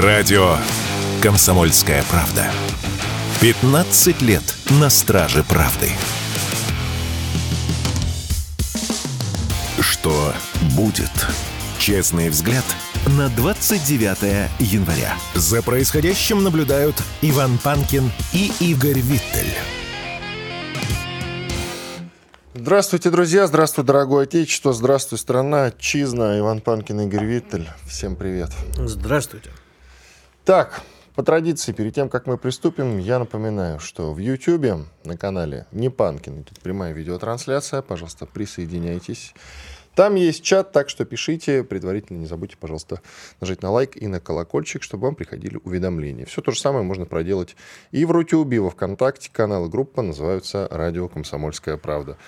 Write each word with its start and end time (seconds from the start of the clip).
Радио 0.00 0.56
«Комсомольская 1.22 2.04
правда». 2.10 2.44
15 3.40 4.20
лет 4.20 4.42
на 4.78 4.90
страже 4.90 5.42
правды. 5.42 5.88
Что 9.80 10.34
будет? 10.76 11.10
Честный 11.78 12.28
взгляд 12.28 12.64
на 13.06 13.30
29 13.30 14.50
января. 14.58 15.14
За 15.34 15.62
происходящим 15.62 16.44
наблюдают 16.44 17.02
Иван 17.22 17.56
Панкин 17.56 18.12
и 18.34 18.52
Игорь 18.60 19.00
Виттель. 19.00 19.54
Здравствуйте, 22.52 23.08
друзья! 23.08 23.46
Здравствуй, 23.46 23.82
дорогое 23.82 24.24
отечество! 24.24 24.74
Здравствуй, 24.74 25.18
страна! 25.18 25.64
Отчизна! 25.64 26.38
Иван 26.38 26.60
Панкин, 26.60 27.00
Игорь 27.00 27.24
Виттель. 27.24 27.66
Всем 27.86 28.14
привет! 28.14 28.50
Здравствуйте! 28.76 29.48
Так, 30.46 30.80
по 31.16 31.24
традиции, 31.24 31.72
перед 31.72 31.92
тем, 31.92 32.08
как 32.08 32.28
мы 32.28 32.38
приступим, 32.38 32.98
я 32.98 33.18
напоминаю, 33.18 33.80
что 33.80 34.12
в 34.12 34.18
YouTube 34.18 34.86
на 35.02 35.16
канале 35.16 35.66
Не 35.72 35.90
Панкин 35.90 36.42
идет 36.42 36.60
прямая 36.60 36.92
видеотрансляция. 36.92 37.82
Пожалуйста, 37.82 38.26
присоединяйтесь. 38.26 39.34
Там 39.96 40.14
есть 40.14 40.44
чат, 40.44 40.70
так 40.70 40.88
что 40.88 41.04
пишите. 41.04 41.64
Предварительно 41.64 42.18
не 42.18 42.26
забудьте, 42.26 42.56
пожалуйста, 42.56 43.00
нажать 43.40 43.62
на 43.62 43.72
лайк 43.72 43.96
и 43.96 44.06
на 44.06 44.20
колокольчик, 44.20 44.84
чтобы 44.84 45.06
вам 45.06 45.16
приходили 45.16 45.58
уведомления. 45.64 46.26
Все 46.26 46.40
то 46.42 46.52
же 46.52 46.60
самое 46.60 46.84
можно 46.84 47.06
проделать 47.06 47.56
и 47.90 48.04
в 48.04 48.12
Рутюбе, 48.12 48.58
и 48.58 48.60
во 48.60 48.70
Вконтакте. 48.70 49.30
Канал 49.32 49.66
и 49.66 49.68
группа 49.68 50.00
называются 50.00 50.68
«Радио 50.70 51.08
Комсомольская 51.08 51.76
правда». 51.76 52.18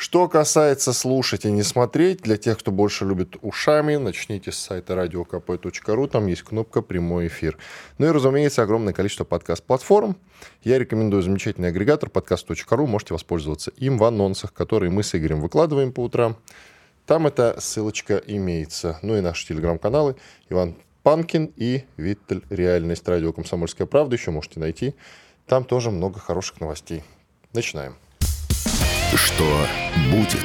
Что 0.00 0.28
касается 0.28 0.94
слушать 0.94 1.44
и 1.44 1.50
не 1.50 1.62
смотреть, 1.62 2.22
для 2.22 2.38
тех, 2.38 2.58
кто 2.58 2.72
больше 2.72 3.04
любит 3.04 3.36
ушами, 3.42 3.96
начните 3.96 4.50
с 4.50 4.56
сайта 4.56 4.94
radiokp.ru, 4.94 6.08
там 6.08 6.26
есть 6.26 6.40
кнопка 6.40 6.80
«Прямой 6.80 7.26
эфир». 7.26 7.58
Ну 7.98 8.06
и, 8.06 8.10
разумеется, 8.10 8.62
огромное 8.62 8.94
количество 8.94 9.24
подкаст-платформ. 9.24 10.16
Я 10.62 10.78
рекомендую 10.78 11.22
замечательный 11.22 11.68
агрегатор 11.68 12.08
подкаст.ру, 12.08 12.86
можете 12.86 13.12
воспользоваться 13.12 13.72
им 13.76 13.98
в 13.98 14.04
анонсах, 14.04 14.54
которые 14.54 14.90
мы 14.90 15.02
с 15.02 15.14
Игорем 15.14 15.42
выкладываем 15.42 15.92
по 15.92 16.04
утрам. 16.04 16.38
Там 17.04 17.26
эта 17.26 17.60
ссылочка 17.60 18.16
имеется. 18.26 18.98
Ну 19.02 19.18
и 19.18 19.20
наши 19.20 19.48
телеграм-каналы 19.48 20.16
Иван 20.48 20.76
Панкин 21.02 21.52
и 21.56 21.84
Виттель 21.98 22.42
Реальность 22.48 23.06
Радио 23.06 23.34
Комсомольская 23.34 23.86
правда 23.86 24.16
еще 24.16 24.30
можете 24.30 24.60
найти. 24.60 24.94
Там 25.46 25.62
тоже 25.62 25.90
много 25.90 26.20
хороших 26.20 26.58
новостей. 26.62 27.04
Начинаем. 27.52 27.96
Что 29.14 29.66
будет? 30.10 30.44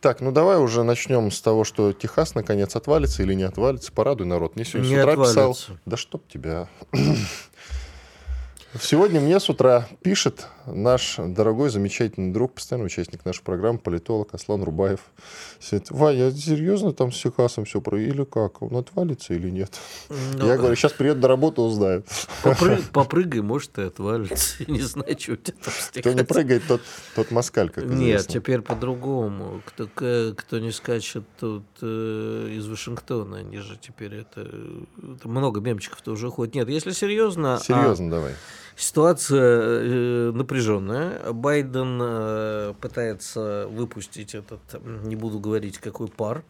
Так, 0.00 0.20
ну 0.20 0.32
давай 0.32 0.58
уже 0.58 0.82
начнем 0.82 1.30
с 1.30 1.40
того, 1.40 1.64
что 1.64 1.92
Техас 1.92 2.34
наконец 2.34 2.76
отвалится 2.76 3.22
или 3.22 3.34
не 3.34 3.42
отвалится. 3.44 3.90
Порадуй 3.92 4.26
народ. 4.26 4.54
Мне 4.56 4.64
сегодня 4.64 4.88
Не 4.88 4.96
с 4.96 4.98
утра 5.00 5.12
отвалится. 5.12 5.34
писал. 5.64 5.76
Да 5.86 5.96
чтоб 5.96 6.28
тебя. 6.28 6.68
Сегодня 8.80 9.20
мне 9.20 9.38
с 9.38 9.48
утра 9.48 9.86
пишет 10.02 10.48
наш 10.66 11.16
дорогой, 11.18 11.70
замечательный 11.70 12.32
друг, 12.32 12.54
постоянный 12.54 12.86
участник 12.86 13.24
нашей 13.24 13.42
программы, 13.44 13.78
политолог 13.78 14.34
Аслан 14.34 14.64
Рубаев. 14.64 15.00
Сидит, 15.60 15.92
Ваня, 15.92 16.32
серьезно 16.32 16.92
там 16.92 17.12
с 17.12 17.20
Техасом 17.22 17.66
все 17.66 17.80
про... 17.80 18.00
Или 18.00 18.24
как? 18.24 18.62
Он 18.62 18.76
отвалится 18.76 19.32
или 19.32 19.48
нет? 19.48 19.78
Ну, 20.08 20.46
Я 20.48 20.56
говорю, 20.56 20.74
сейчас 20.74 20.92
приеду 20.92 21.20
до 21.20 21.28
работы, 21.28 21.60
узнаю. 21.60 22.02
попры- 22.42 22.82
попрыгай, 22.92 23.42
может, 23.42 23.78
и 23.78 23.82
отвалится. 23.82 24.56
Я 24.66 24.74
Не 24.74 24.80
знаю, 24.80 25.16
что 25.20 25.32
у 25.32 25.36
тебя 25.36 25.56
там 25.62 25.72
с 25.72 25.90
Кто 26.00 26.12
не 26.12 26.24
прыгает, 26.24 26.62
тот, 26.66 26.80
тот 27.14 27.30
москаль, 27.30 27.70
как 27.70 27.84
Нет, 27.84 27.92
известно. 27.92 28.32
теперь 28.32 28.60
по-другому. 28.60 29.62
Кто, 29.66 29.86
кто 29.86 30.58
не 30.58 30.72
скачет 30.72 31.24
тут 31.38 31.64
э, 31.80 32.48
из 32.56 32.66
Вашингтона, 32.66 33.38
они 33.38 33.58
же 33.58 33.78
теперь 33.80 34.14
это, 34.16 34.40
это 34.40 35.28
много 35.28 35.60
мемчиков-то 35.60 36.10
уже 36.10 36.28
ходит. 36.30 36.56
Нет, 36.56 36.68
если 36.68 36.90
серьезно, 36.90 37.54
а 37.54 37.58
Серьезно, 37.60 38.10
давай. 38.10 38.32
Ситуация 38.76 39.40
э, 39.42 40.30
напряженная. 40.34 41.32
Байден 41.32 41.98
э, 42.02 42.74
пытается 42.80 43.66
выпустить 43.70 44.34
этот, 44.34 44.60
не 45.04 45.16
буду 45.16 45.38
говорить, 45.38 45.78
какой 45.78 46.08
пар, 46.08 46.42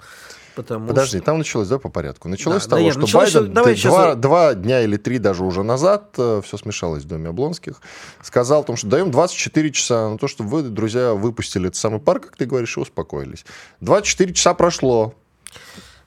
потому 0.57 0.89
Подожди, 0.89 1.19
что... 1.19 1.27
там 1.27 1.39
началось, 1.39 1.69
да, 1.69 1.79
по 1.79 1.89
порядку. 1.89 2.29
Началось 2.29 2.59
Да, 2.59 2.61
с 2.61 2.67
да, 2.67 2.77
того, 2.77 2.83
нет, 2.83 2.93
что 2.93 3.01
началось, 3.03 3.33
Байден 3.35 3.53
давай 3.53 3.73
д- 3.75 3.79
сейчас 3.79 3.93
два, 3.93 4.15
два 4.15 4.55
дня 4.55 4.83
или 4.83 4.97
три 4.97 5.19
даже 5.19 5.45
уже 5.45 5.63
назад, 5.63 6.11
все 6.15 6.57
смешалось 6.57 7.05
в 7.05 7.07
доме 7.09 7.29
Облонских, 7.31 7.81
сказал 8.23 8.61
о 8.63 8.65
том, 8.65 8.77
что 8.77 8.89
даем 8.89 9.11
24 9.11 9.71
часа 9.73 10.11
на 10.11 10.19
то, 10.19 10.29
чтобы 10.29 10.51
вы, 10.51 10.63
друзья, 10.63 11.15
выпустили 11.15 11.67
этот 11.67 11.77
самый 11.77 12.01
пар, 12.01 12.21
как 12.21 12.37
ты 12.37 12.47
говоришь, 12.47 12.77
и 12.77 12.81
успокоились. 12.81 13.45
24 13.81 14.33
часа 14.35 14.55
прошло. 14.55 15.15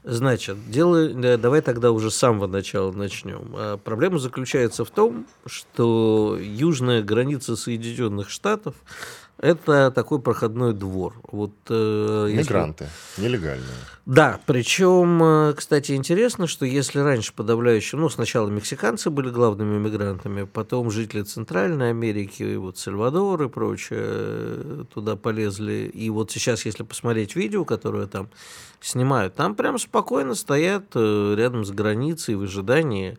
Значит, 0.04 0.58
дело, 0.70 1.10
да, 1.10 1.38
давай 1.38 1.62
тогда 1.62 1.92
уже 1.92 2.12
с 2.12 2.16
самого 2.16 2.48
начала 2.48 2.92
начнем. 2.92 3.52
А, 3.54 3.78
Проблема 3.78 4.20
заключается 4.20 4.86
в 4.86 4.90
том, 4.90 5.26
что 5.46 6.38
южная 6.40 7.02
граница 7.04 7.56
Соединенных 7.58 8.30
Штатов 8.30 8.76
это 9.38 9.92
такой 9.92 10.20
проходной 10.20 10.74
двор. 10.74 11.14
Вот, 11.30 11.52
э, 11.70 12.28
если- 12.30 12.40
Мигранты, 12.44 12.88
нелегальные. 13.18 13.66
Да, 14.08 14.40
причем, 14.46 15.22
э, 15.22 15.54
кстати, 15.54 15.92
интересно, 15.92 16.48
что 16.48 16.66
если 16.66 17.02
раньше 17.02 17.34
подавляющее, 17.34 18.00
ну, 18.00 18.08
сначала 18.08 18.48
мексиканцы 18.48 19.10
были 19.10 19.30
главными 19.30 19.78
мигрантами, 19.78 20.44
потом 20.44 20.90
жители 20.92 21.24
Центральной 21.24 21.90
Америки, 21.90 22.56
вот 22.56 22.78
Сальвадор 22.78 23.44
и 23.44 23.50
прочее 23.50 24.00
э, 24.00 24.84
туда 24.94 25.18
полезли, 25.18 25.92
и 25.94 26.10
вот 26.10 26.32
сейчас, 26.32 26.66
если 26.66 26.84
посмотреть 26.84 27.36
видео, 27.36 27.66
которое 27.66 28.08
там 28.08 28.30
снимают, 28.80 29.36
там 29.36 29.56
прям 29.56 29.78
спокойно 29.78 30.36
стоят 30.36 30.86
э, 30.96 31.36
рядом 31.38 31.66
с 31.66 31.72
границей 31.72 32.36
в 32.36 32.44
ожидании 32.44 33.18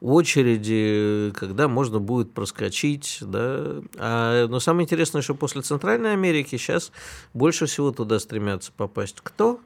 очереди, 0.00 1.32
когда 1.34 1.66
можно 1.66 1.98
будет 1.98 2.32
проскочить, 2.32 3.18
да. 3.22 3.82
А, 3.96 4.46
но 4.46 4.60
самое 4.60 4.84
интересное, 4.84 5.20
что 5.20 5.34
после 5.34 5.62
Центральной 5.62 6.12
Америки 6.12 6.56
сейчас 6.56 6.92
больше 7.34 7.66
всего 7.66 7.90
туда 7.90 8.20
стремятся 8.20 8.70
попасть 8.76 9.16
кто? 9.20 9.58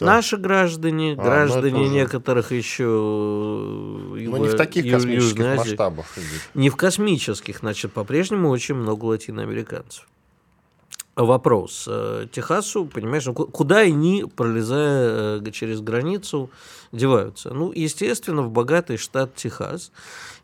Кто? 0.00 0.06
Наши 0.06 0.38
граждане, 0.38 1.12
А, 1.12 1.16
ну 1.16 1.22
граждане 1.22 1.68
это 1.68 1.78
уже- 1.80 1.90
некоторых 1.92 2.52
еще 2.52 2.84
Но 2.86 4.38
не 4.38 4.48
в 4.48 4.56
таких 4.56 4.86
Ю- 4.86 4.92
космических 4.94 5.44
Азии. 5.44 5.56
масштабах. 5.58 6.06
Не 6.54 6.70
в 6.70 6.76
космических, 6.76 7.58
значит, 7.58 7.92
по-прежнему 7.92 8.48
очень 8.48 8.76
много 8.76 9.04
латиноамериканцев. 9.04 10.08
Вопрос. 11.22 11.84
Э, 11.86 12.26
Техасу, 12.32 12.86
понимаешь, 12.86 13.26
ну, 13.26 13.34
ку- 13.34 13.46
куда 13.46 13.78
они, 13.78 14.24
пролезая 14.36 15.40
э, 15.40 15.50
через 15.52 15.80
границу, 15.82 16.50
деваются? 16.92 17.52
Ну, 17.52 17.72
естественно, 17.72 18.42
в 18.42 18.50
богатый 18.50 18.96
штат 18.96 19.34
Техас 19.34 19.92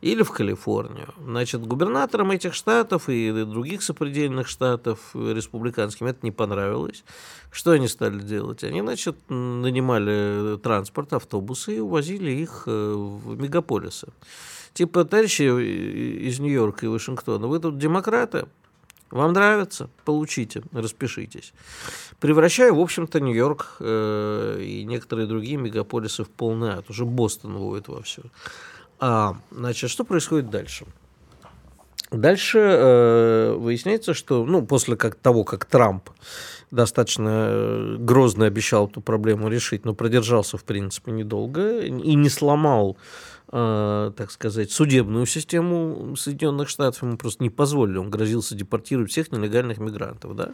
или 0.03 0.23
в 0.23 0.31
Калифорнию. 0.31 1.15
Значит, 1.25 1.67
губернаторам 1.67 2.31
этих 2.31 2.53
штатов 2.53 3.09
и 3.09 3.33
других 3.45 3.83
сопредельных 3.83 4.49
штатов 4.49 4.99
республиканским 5.15 6.07
это 6.07 6.19
не 6.23 6.31
понравилось. 6.31 7.05
Что 7.51 7.71
они 7.71 7.89
стали 7.89 8.21
делать? 8.21 8.63
Они, 8.63 8.83
значит, 8.83 9.17
нанимали 9.29 10.59
транспорт, 10.59 11.13
автобусы 11.15 11.77
и 11.77 11.81
увозили 11.81 12.31
их 12.33 12.65
э, 12.67 12.93
в 12.95 13.41
мегаполисы. 13.41 14.09
Типа, 14.75 15.07
товарищи 15.07 15.43
из 15.43 16.39
Нью-Йорка 16.39 16.85
и 16.85 16.89
Вашингтона, 16.91 17.47
вы 17.47 17.61
тут 17.61 17.79
демократы, 17.79 18.45
вам 19.11 19.33
нравится? 19.33 19.89
Получите, 20.05 20.63
распишитесь. 20.73 21.53
Превращаю, 22.21 22.75
в 22.75 22.81
общем-то, 22.81 23.21
Нью-Йорк 23.21 23.77
э, 23.81 24.61
и 24.63 24.85
некоторые 24.85 25.27
другие 25.27 25.57
мегаполисы 25.57 26.25
в 26.25 26.31
полный 26.31 26.71
ад. 26.71 26.91
Уже 26.91 27.05
Бостон 27.05 27.57
вводит 27.57 27.89
во 27.89 28.03
все. 28.03 28.23
А, 28.99 29.37
значит, 29.51 29.91
что 29.91 30.05
происходит 30.05 30.51
дальше? 30.51 30.87
Дальше 32.11 32.59
э, 32.59 33.57
выясняется, 33.59 34.15
что 34.15 34.45
ну, 34.45 34.65
после 34.65 34.97
как, 34.97 35.17
того, 35.17 35.43
как 35.45 35.65
Трамп 35.65 36.09
достаточно 36.71 37.49
э, 37.51 37.97
грозно 37.99 38.47
обещал 38.47 38.87
эту 38.87 39.01
проблему 39.01 39.49
решить, 39.49 39.85
но 39.85 39.93
продержался, 39.93 40.57
в 40.57 40.65
принципе, 40.65 41.11
недолго 41.11 41.81
и 41.81 41.91
не 42.15 42.29
сломал, 42.29 42.97
э, 43.53 44.13
так 44.17 44.31
сказать, 44.31 44.71
судебную 44.71 45.27
систему 45.27 46.15
Соединенных 46.17 46.69
Штатов, 46.69 47.03
ему 47.03 47.17
просто 47.17 47.43
не 47.43 47.51
позволили, 47.51 47.99
он 47.99 48.11
грозился 48.11 48.55
депортировать 48.55 49.11
всех 49.11 49.33
нелегальных 49.33 49.79
мигрантов, 49.79 50.35
да, 50.37 50.51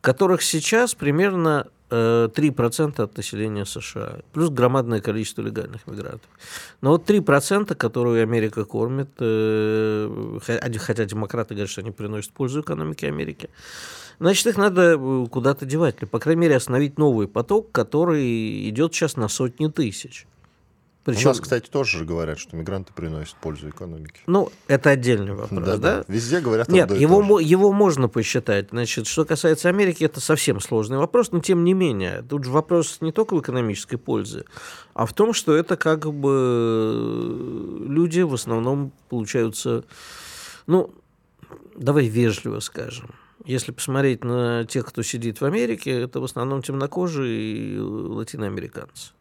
которых 0.00 0.42
сейчас 0.42 0.94
примерно 0.94 1.68
э, 1.90 2.28
3% 2.34 3.00
от 3.00 3.16
населения 3.16 3.64
США, 3.64 4.20
плюс 4.32 4.50
громадное 4.50 5.00
количество 5.00 5.42
легальных 5.42 5.86
мигрантов. 5.86 6.28
Но 6.80 6.90
вот 6.90 7.08
3%, 7.08 7.74
которые 7.74 8.22
Америка 8.22 8.64
кормит, 8.64 9.08
э, 9.18 10.38
хо- 10.44 10.78
хотя 10.78 11.04
демократы 11.04 11.54
говорят, 11.54 11.70
что 11.70 11.80
они 11.80 11.90
приносят 11.90 12.32
пользу 12.32 12.60
экономике 12.60 13.08
Америки, 13.08 13.50
значит, 14.18 14.46
их 14.46 14.56
надо 14.56 14.96
э, 14.98 15.26
куда-то 15.30 15.64
девать, 15.64 15.96
или, 15.98 16.06
по 16.06 16.18
крайней 16.18 16.42
мере, 16.42 16.56
остановить 16.56 16.98
новый 16.98 17.28
поток, 17.28 17.72
который 17.72 18.68
идет 18.68 18.94
сейчас 18.94 19.16
на 19.16 19.28
сотни 19.28 19.68
тысяч. 19.68 20.26
Причем... 21.06 21.26
У 21.26 21.28
нас, 21.28 21.40
кстати, 21.40 21.70
тоже 21.70 22.04
говорят, 22.04 22.36
что 22.36 22.56
мигранты 22.56 22.92
приносят 22.92 23.36
пользу 23.36 23.70
экономике. 23.70 24.18
Ну, 24.26 24.50
это 24.66 24.90
отдельный 24.90 25.34
вопрос, 25.34 25.64
да? 25.64 25.76
да? 25.76 26.04
Везде 26.08 26.40
говорят 26.40 26.68
Нет, 26.68 26.90
его, 26.90 27.38
его 27.38 27.72
можно 27.72 28.08
посчитать. 28.08 28.70
Значит, 28.70 29.06
что 29.06 29.24
касается 29.24 29.68
Америки, 29.68 30.02
это 30.02 30.20
совсем 30.20 30.60
сложный 30.60 30.98
вопрос, 30.98 31.30
но 31.30 31.38
тем 31.38 31.62
не 31.62 31.74
менее. 31.74 32.24
Тут 32.28 32.42
же 32.42 32.50
вопрос 32.50 32.98
не 33.02 33.12
только 33.12 33.36
в 33.36 33.40
экономической 33.40 33.98
пользе, 33.98 34.46
а 34.94 35.06
в 35.06 35.12
том, 35.12 35.32
что 35.32 35.54
это 35.54 35.76
как 35.76 36.12
бы 36.12 37.86
люди 37.86 38.22
в 38.22 38.34
основном 38.34 38.90
получаются, 39.08 39.84
ну, 40.66 40.92
давай 41.76 42.08
вежливо 42.08 42.58
скажем, 42.58 43.14
если 43.44 43.70
посмотреть 43.70 44.24
на 44.24 44.64
тех, 44.64 44.84
кто 44.84 45.04
сидит 45.04 45.40
в 45.40 45.44
Америке, 45.44 45.92
это 45.92 46.18
в 46.18 46.24
основном 46.24 46.62
темнокожие 46.62 47.76
и 47.76 47.78
латиноамериканцы. 47.78 49.12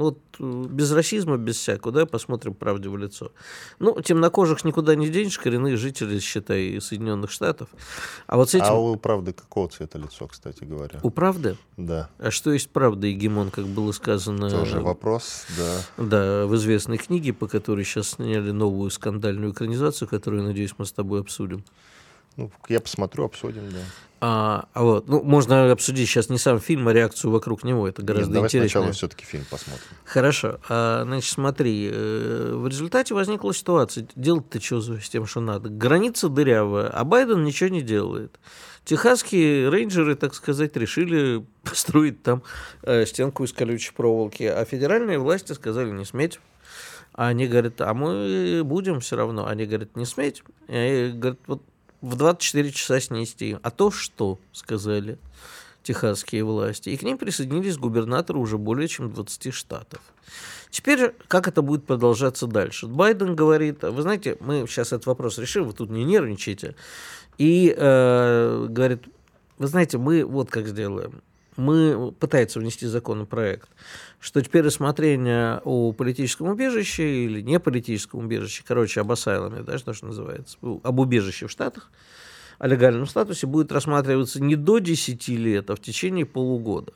Ну, 0.00 0.06
вот 0.06 0.18
э, 0.38 0.66
без 0.70 0.92
расизма, 0.92 1.36
без 1.36 1.56
всякого, 1.58 1.92
да, 1.92 2.06
посмотрим 2.06 2.54
правде 2.54 2.88
в 2.88 2.96
лицо. 2.96 3.32
Ну, 3.80 4.00
темнокожих 4.00 4.64
никуда 4.64 4.94
не 4.94 5.10
денешь, 5.10 5.38
коренные 5.38 5.76
жители, 5.76 6.18
считай, 6.20 6.80
Соединенных 6.80 7.30
Штатов. 7.30 7.68
А 8.26 8.38
вот 8.38 8.48
с 8.48 8.54
этим... 8.54 8.64
А 8.64 8.78
у 8.78 8.96
правды 8.96 9.34
какого 9.34 9.68
цвета 9.68 9.98
лицо, 9.98 10.26
кстати 10.26 10.64
говоря? 10.64 11.00
У 11.02 11.10
правды? 11.10 11.58
Да. 11.76 12.08
А 12.16 12.30
что 12.30 12.50
есть 12.50 12.70
правда, 12.70 13.08
Егемон, 13.08 13.50
как 13.50 13.66
было 13.66 13.92
сказано... 13.92 14.48
Тоже 14.48 14.80
вопрос, 14.80 15.44
да. 15.58 15.82
Да, 15.98 16.46
в 16.46 16.56
известной 16.56 16.96
книге, 16.96 17.34
по 17.34 17.46
которой 17.46 17.84
сейчас 17.84 18.12
сняли 18.12 18.52
новую 18.52 18.90
скандальную 18.90 19.52
экранизацию, 19.52 20.08
которую, 20.08 20.44
надеюсь, 20.44 20.74
мы 20.78 20.86
с 20.86 20.92
тобой 20.92 21.20
обсудим. 21.20 21.62
Ну, 22.36 22.50
я 22.68 22.80
посмотрю, 22.80 23.24
обсудим, 23.24 23.70
да. 23.70 23.80
А, 24.22 24.68
а 24.74 24.82
вот, 24.82 25.08
ну, 25.08 25.22
можно 25.22 25.72
обсудить 25.72 26.06
сейчас 26.06 26.28
не 26.28 26.36
сам 26.36 26.60
фильм, 26.60 26.86
а 26.88 26.92
реакцию 26.92 27.30
вокруг 27.30 27.64
него. 27.64 27.88
Это 27.88 28.02
гораздо 28.02 28.26
Нет, 28.26 28.34
давай 28.34 28.46
интереснее. 28.48 28.68
сначала 28.68 28.92
все-таки 28.92 29.24
фильм 29.24 29.46
посмотрим. 29.50 29.86
Хорошо. 30.04 30.60
А, 30.68 31.04
значит, 31.04 31.32
смотри, 31.32 31.88
э, 31.90 32.52
в 32.54 32.68
результате 32.68 33.14
возникла 33.14 33.54
ситуация. 33.54 34.06
Делать-то 34.14 34.60
что 34.60 34.82
с 34.82 35.08
тем, 35.08 35.24
что 35.24 35.40
надо? 35.40 35.70
Граница 35.70 36.28
дырявая, 36.28 36.88
а 36.88 37.04
Байден 37.04 37.44
ничего 37.44 37.70
не 37.70 37.80
делает. 37.80 38.38
Техасские 38.84 39.70
рейнджеры, 39.70 40.16
так 40.16 40.34
сказать, 40.34 40.76
решили 40.76 41.42
построить 41.62 42.22
там 42.22 42.42
э, 42.82 43.06
стенку 43.06 43.44
из 43.44 43.54
колючей 43.54 43.92
проволоки, 43.92 44.42
а 44.42 44.62
федеральные 44.66 45.18
власти 45.18 45.52
сказали 45.54 45.90
не 45.92 46.04
сметь. 46.04 46.40
А 47.14 47.28
они 47.28 47.46
говорят, 47.46 47.80
а 47.80 47.94
мы 47.94 48.62
будем 48.64 49.00
все 49.00 49.16
равно. 49.16 49.46
Они 49.46 49.64
говорят, 49.64 49.96
не 49.96 50.04
сметь. 50.04 50.42
И 50.68 51.10
говорят, 51.14 51.40
вот 51.46 51.62
в 52.00 52.16
24 52.16 52.70
часа 52.72 53.00
снести. 53.00 53.56
А 53.62 53.70
то 53.70 53.90
что, 53.90 54.38
сказали 54.52 55.18
техасские 55.82 56.44
власти. 56.44 56.90
И 56.90 56.96
к 56.96 57.02
ним 57.02 57.18
присоединились 57.18 57.78
губернаторы 57.78 58.38
уже 58.38 58.58
более 58.58 58.88
чем 58.88 59.12
20 59.12 59.52
штатов. 59.54 60.00
Теперь, 60.70 61.14
как 61.26 61.48
это 61.48 61.62
будет 61.62 61.84
продолжаться 61.84 62.46
дальше? 62.46 62.86
Байден 62.86 63.34
говорит, 63.34 63.82
вы 63.82 64.02
знаете, 64.02 64.36
мы 64.40 64.66
сейчас 64.68 64.88
этот 64.88 65.06
вопрос 65.06 65.38
решим, 65.38 65.64
вы 65.64 65.72
тут 65.72 65.90
не 65.90 66.04
нервничайте. 66.04 66.76
И 67.38 67.74
э, 67.76 68.66
говорит, 68.68 69.04
вы 69.58 69.66
знаете, 69.66 69.98
мы 69.98 70.24
вот 70.24 70.50
как 70.50 70.68
сделаем 70.68 71.22
мы 71.60 72.12
пытается 72.12 72.58
внести 72.58 72.86
законопроект, 72.86 73.68
что 74.18 74.40
теперь 74.42 74.62
рассмотрение 74.62 75.60
о 75.64 75.92
политическом 75.92 76.48
убежище 76.48 77.24
или 77.24 77.40
не 77.40 77.60
политическом 77.60 78.20
убежище, 78.20 78.64
короче, 78.66 79.00
об 79.00 79.12
асайламе, 79.12 79.62
да, 79.62 79.78
что 79.78 79.92
же 79.92 80.04
называется, 80.04 80.58
об 80.82 80.98
убежище 80.98 81.46
в 81.46 81.50
Штатах, 81.50 81.90
о 82.58 82.66
легальном 82.66 83.06
статусе 83.06 83.46
будет 83.46 83.72
рассматриваться 83.72 84.42
не 84.42 84.56
до 84.56 84.78
10 84.78 85.28
лет, 85.28 85.70
а 85.70 85.76
в 85.76 85.80
течение 85.80 86.26
полугода. 86.26 86.92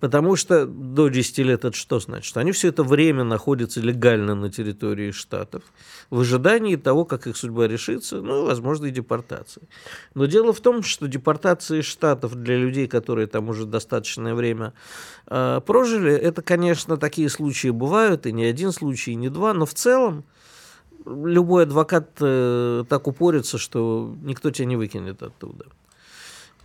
Потому 0.00 0.36
что 0.36 0.64
до 0.66 1.08
10 1.08 1.38
лет 1.38 1.64
это 1.64 1.76
что 1.76 1.98
значит? 1.98 2.36
Они 2.36 2.52
все 2.52 2.68
это 2.68 2.84
время 2.84 3.24
находятся 3.24 3.80
легально 3.80 4.36
на 4.36 4.50
территории 4.50 5.10
штатов 5.10 5.62
в 6.10 6.20
ожидании 6.20 6.76
того, 6.76 7.04
как 7.04 7.26
их 7.26 7.36
судьба 7.36 7.66
решится, 7.66 8.20
ну, 8.20 8.44
возможно, 8.46 8.86
и 8.86 8.90
депортации. 8.90 9.62
Но 10.14 10.26
дело 10.26 10.52
в 10.52 10.60
том, 10.60 10.82
что 10.82 11.08
депортации 11.08 11.80
штатов 11.80 12.36
для 12.36 12.56
людей, 12.56 12.86
которые 12.86 13.26
там 13.26 13.48
уже 13.48 13.66
достаточное 13.66 14.34
время 14.34 14.72
э, 15.26 15.60
прожили, 15.66 16.12
это, 16.12 16.42
конечно, 16.42 16.96
такие 16.96 17.28
случаи 17.28 17.70
бывают, 17.70 18.26
и 18.26 18.32
не 18.32 18.44
один 18.44 18.70
случай, 18.70 19.12
и 19.12 19.16
не 19.16 19.28
два, 19.28 19.52
но 19.52 19.66
в 19.66 19.74
целом 19.74 20.24
любой 21.04 21.64
адвокат 21.64 22.10
э, 22.20 22.84
так 22.88 23.06
упорится, 23.08 23.58
что 23.58 24.14
никто 24.22 24.50
тебя 24.50 24.66
не 24.66 24.76
выкинет 24.76 25.22
оттуда. 25.22 25.66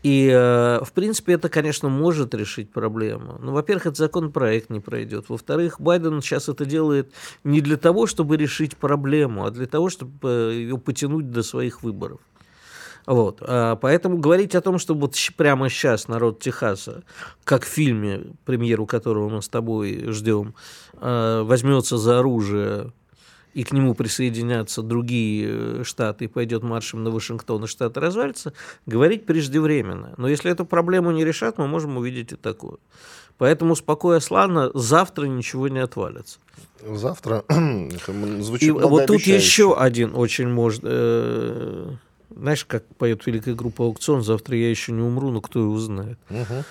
И, 0.03 0.29
э, 0.29 0.83
в 0.83 0.91
принципе, 0.91 1.33
это, 1.33 1.47
конечно, 1.47 1.87
может 1.87 2.35
решить 2.35 2.71
проблему. 2.71 3.39
Но, 3.41 3.53
во-первых, 3.53 3.85
этот 3.87 3.97
законопроект 3.97 4.69
не 4.69 4.81
пройдет. 4.81 5.29
Во-вторых, 5.29 5.79
Байден 5.79 6.21
сейчас 6.21 6.49
это 6.49 6.65
делает 6.65 7.13
не 7.45 7.61
для 7.61 7.77
того, 7.77 8.05
чтобы 8.05 8.35
решить 8.35 8.75
проблему, 8.75 9.45
а 9.45 9.51
для 9.51 9.65
того, 9.65 9.89
чтобы 9.89 10.19
э, 10.23 10.53
ее 10.55 10.77
потянуть 10.77 11.31
до 11.31 11.41
своих 11.41 11.83
выборов. 11.83 12.19
Вот. 13.05 13.39
А 13.41 13.77
поэтому 13.77 14.17
говорить 14.17 14.55
о 14.55 14.61
том, 14.61 14.77
что 14.77 14.93
вот 14.93 15.15
прямо 15.37 15.69
сейчас 15.69 16.09
народ 16.09 16.39
Техаса, 16.39 17.03
как 17.45 17.63
в 17.63 17.67
фильме, 17.67 18.33
премьеру 18.45 18.85
которого 18.85 19.29
мы 19.29 19.41
с 19.41 19.47
тобой 19.47 20.05
ждем, 20.09 20.53
э, 20.93 21.41
возьмется 21.45 21.97
за 21.97 22.19
оружие 22.19 22.91
и 23.53 23.63
к 23.63 23.71
нему 23.71 23.93
присоединятся 23.93 24.81
другие 24.81 25.47
э, 25.49 25.83
штаты, 25.83 26.25
и 26.25 26.27
пойдет 26.27 26.63
маршем 26.63 27.03
на 27.03 27.11
Вашингтон, 27.11 27.63
и 27.63 27.67
штаты 27.67 27.99
развалится, 27.99 28.53
говорить 28.85 29.25
преждевременно. 29.25 30.13
Но 30.17 30.27
если 30.27 30.51
эту 30.51 30.65
проблему 30.65 31.11
не 31.11 31.23
решат, 31.23 31.57
мы 31.57 31.67
можем 31.67 31.97
увидеть 31.97 32.31
и 32.31 32.35
такое. 32.35 32.77
Поэтому 33.37 33.75
спокойно, 33.75 34.19
славно, 34.19 34.71
завтра 34.73 35.25
ничего 35.25 35.67
не 35.67 35.79
отвалится. 35.79 36.39
Завтра 36.85 37.43
это 37.49 38.43
звучит 38.43 38.67
И 38.67 38.71
вот 38.71 39.05
тут 39.05 39.21
еще 39.21 39.75
один 39.77 40.15
очень 40.15 40.49
может... 40.49 40.81
Э, 40.83 41.91
знаешь, 42.35 42.65
как 42.65 42.83
поет 42.95 43.25
великая 43.27 43.53
группа 43.53 43.85
«Аукцион», 43.85 44.23
«Завтра 44.23 44.57
я 44.57 44.69
еще 44.69 44.91
не 44.91 45.01
умру, 45.01 45.29
но 45.29 45.39
кто 45.39 45.59
его 45.59 45.77
знает». 45.77 46.17
Угу. 46.31 46.63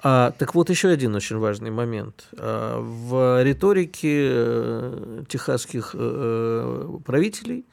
А, 0.00 0.32
так 0.38 0.54
вот, 0.54 0.70
еще 0.70 0.88
один 0.88 1.14
очень 1.14 1.38
важный 1.38 1.70
момент. 1.70 2.28
А, 2.38 2.80
в 2.80 3.42
риторике 3.42 4.28
э, 4.30 5.22
техасских 5.28 5.90
э, 5.94 6.98
правителей 7.04 7.64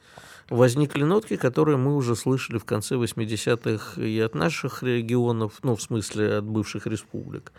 возникли 0.50 1.04
нотки, 1.04 1.36
которые 1.36 1.76
мы 1.76 1.94
уже 1.96 2.16
слышали 2.16 2.58
в 2.58 2.64
конце 2.64 2.96
80-х 2.96 4.00
и 4.00 4.18
от 4.20 4.34
наших 4.34 4.82
регионов, 4.82 5.60
ну, 5.62 5.76
в 5.76 5.82
смысле, 5.82 6.38
от 6.38 6.44
бывших 6.44 6.86
республик, 6.86 7.52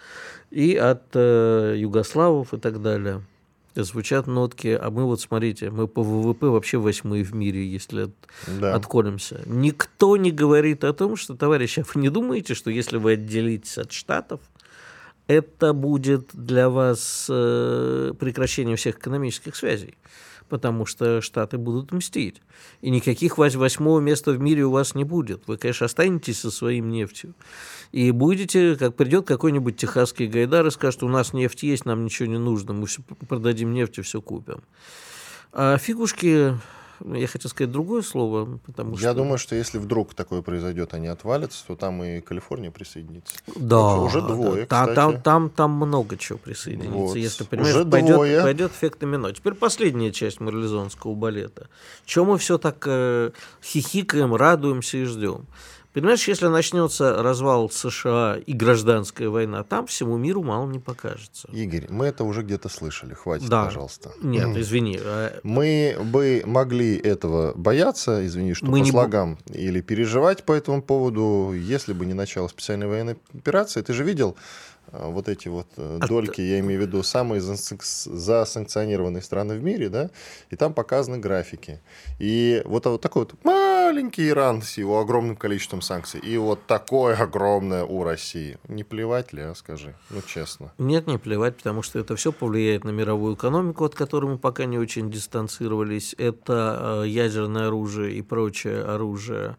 и 0.52 0.76
от 0.76 1.04
э, 1.14 1.76
югославов 1.78 2.54
и 2.54 2.58
так 2.58 2.82
далее. 2.82 3.24
Звучат 3.76 4.26
нотки, 4.26 4.70
а 4.70 4.90
мы 4.90 5.06
вот, 5.06 5.22
смотрите, 5.22 5.70
мы 5.70 5.88
по 5.88 6.02
ВВП 6.02 6.48
вообще 6.48 6.80
восьмые 6.80 7.24
в 7.24 7.36
мире, 7.36 7.64
если 7.66 8.06
от, 8.06 8.12
да. 8.60 8.74
отколемся. 8.74 9.42
Никто 9.46 10.18
не 10.18 10.32
говорит 10.32 10.84
о 10.84 10.94
том, 10.94 11.16
что, 11.16 11.36
товарищи, 11.36 11.82
а 11.82 11.86
вы 11.94 12.02
не 12.02 12.10
думаете, 12.10 12.56
что 12.56 12.72
если 12.72 12.98
вы 12.98 13.14
отделитесь 13.14 13.78
от 13.78 13.92
Штатов, 13.92 14.40
это 15.28 15.74
будет 15.74 16.30
для 16.34 16.70
вас 16.70 17.28
э, 17.30 18.14
прекращение 18.20 18.76
всех 18.76 18.98
экономических 18.98 19.56
связей, 19.56 19.98
потому 20.50 20.86
что 20.86 21.22
Штаты 21.22 21.58
будут 21.58 21.92
мстить. 21.92 22.42
И 22.82 22.90
никаких 22.90 23.38
восьмого 23.38 24.00
места 24.00 24.32
в 24.32 24.40
мире 24.40 24.66
у 24.66 24.72
вас 24.72 24.96
не 24.96 25.04
будет. 25.04 25.44
Вы, 25.48 25.58
конечно, 25.58 25.86
останетесь 25.86 26.40
со 26.40 26.52
своим 26.52 26.90
нефтью. 26.90 27.34
И 27.92 28.12
будете, 28.12 28.76
как 28.76 28.96
придет 28.96 29.28
какой-нибудь 29.28 29.78
техасский 29.78 30.28
гайдар 30.28 30.66
и 30.68 30.72
скажет, 30.72 31.04
у 31.04 31.10
нас 31.10 31.34
нефть 31.34 31.64
есть, 31.64 31.86
нам 31.86 32.06
ничего 32.06 32.30
не 32.30 32.40
нужно, 32.40 32.74
мы 32.74 32.88
все 32.88 33.02
продадим 33.28 33.74
нефть 33.74 34.00
и 34.00 34.02
все 34.02 34.22
купим. 34.22 34.62
А 35.52 35.78
фигушки 35.78 36.54
я 37.06 37.28
хотел 37.28 37.50
сказать 37.50 37.72
другое 37.72 38.02
слово, 38.02 38.60
потому 38.66 38.94
Я 38.94 38.98
что... 38.98 39.14
думаю, 39.16 39.38
что 39.38 39.56
если 39.56 39.78
вдруг 39.78 40.14
такое 40.14 40.42
произойдет, 40.42 40.94
они 40.94 41.08
отвалятся, 41.08 41.66
то 41.68 41.76
там 41.76 42.04
и 42.04 42.22
Калифорния 42.22 42.72
присоединится. 42.72 43.36
Да. 43.56 43.96
Уже 43.98 44.22
двое, 44.22 44.66
да, 44.66 44.84
кстати. 44.84 44.96
Там, 44.96 45.22
там, 45.22 45.50
там 45.50 45.72
много 45.72 46.18
чего 46.18 46.38
присоединится, 46.38 46.92
вот. 46.92 47.16
если, 47.16 47.44
понимаешь, 47.44 47.76
уже 47.76 47.86
пойдет, 47.86 48.16
двое. 48.16 48.42
пойдет 48.42 48.72
эффект 48.72 49.00
домино. 49.00 49.32
Теперь 49.32 49.54
последняя 49.54 50.12
часть 50.12 50.40
марлезонского 50.40 51.14
балета. 51.14 51.70
Чем 52.06 52.28
мы 52.28 52.38
все 52.38 52.58
так 52.58 52.84
э, 52.88 53.32
хихикаем, 53.64 54.36
радуемся 54.36 54.98
и 54.98 55.04
ждем? 55.04 55.46
Понимаешь, 55.98 56.28
если 56.28 56.46
начнется 56.46 57.24
развал 57.24 57.72
США 57.72 58.38
и 58.46 58.54
гражданская 58.54 59.30
война, 59.30 59.64
там 59.64 59.88
всему 59.88 60.16
миру 60.18 60.44
мало 60.44 60.70
не 60.70 60.78
покажется. 60.78 61.48
Игорь, 61.52 61.88
мы 61.90 62.06
это 62.06 62.24
уже 62.24 62.44
где-то 62.44 62.70
слышали. 62.70 63.16
Хватит, 63.16 63.50
да. 63.50 63.66
пожалуйста. 63.66 64.12
Нет, 64.22 64.56
извини. 64.56 65.00
А 65.02 65.40
мы 65.42 65.98
бы 66.00 66.44
могли 66.46 66.96
этого 66.96 67.54
бояться, 67.56 68.24
извини, 68.28 68.54
что 68.54 68.68
мы 68.68 68.74
по 68.74 68.84
не 68.84 68.92
слогам, 68.92 69.40
б... 69.48 69.58
или 69.58 69.82
переживать 69.82 70.44
по 70.44 70.54
этому 70.54 70.84
поводу, 70.84 71.52
если 71.56 71.94
бы 71.94 72.06
не 72.06 72.14
начало 72.14 72.48
специальной 72.48 72.86
военной 72.86 73.18
операции. 73.34 73.82
Ты 73.82 73.94
же 73.94 74.04
видел, 74.04 74.38
вот 74.92 75.28
эти 75.30 75.48
вот 75.48 75.68
э, 75.78 76.00
а 76.02 76.08
дольки, 76.08 76.42
я 76.42 76.60
имею 76.60 76.80
в 76.82 76.84
виду 76.84 77.04
самые 77.04 77.42
засанкционированные 77.42 79.22
страны 79.22 79.58
в 79.58 79.64
мире, 79.64 79.90
да, 79.90 80.10
и 80.50 80.56
там 80.56 80.74
показаны 80.74 81.18
графики. 81.18 81.80
И 82.20 82.62
вот, 82.66 82.86
вот 82.86 83.02
такой 83.02 83.24
вот 83.24 83.36
маленький 83.44 84.30
Иран 84.30 84.62
с 84.62 84.78
его 84.78 85.00
огромным 85.00 85.36
количеством 85.36 85.82
санкций, 85.82 86.20
и 86.20 86.38
вот 86.38 86.66
такое 86.68 87.16
огромное 87.16 87.84
у 87.84 88.04
России. 88.04 88.58
Не 88.68 88.84
плевать 88.84 89.34
ли, 89.34 89.42
а 89.42 89.56
скажи, 89.56 89.96
ну 90.10 90.22
честно. 90.22 90.72
Нет, 90.78 91.08
не 91.08 91.18
плевать, 91.18 91.58
потому 91.58 91.82
что 91.82 92.00
это 92.00 92.16
все 92.16 92.32
повлияет 92.32 92.84
на 92.84 92.90
мировую 92.90 93.36
экономику, 93.36 93.86
от 93.86 93.96
которой 93.96 94.32
мы 94.32 94.38
пока 94.38 94.66
не 94.66 94.78
очень 94.78 95.12
дистанцировались. 95.12 96.16
Это 96.18 97.04
э, 97.04 97.08
ядерное 97.08 97.68
оружие 97.68 98.16
и 98.16 98.22
прочее 98.22 98.84
оружие 98.84 99.56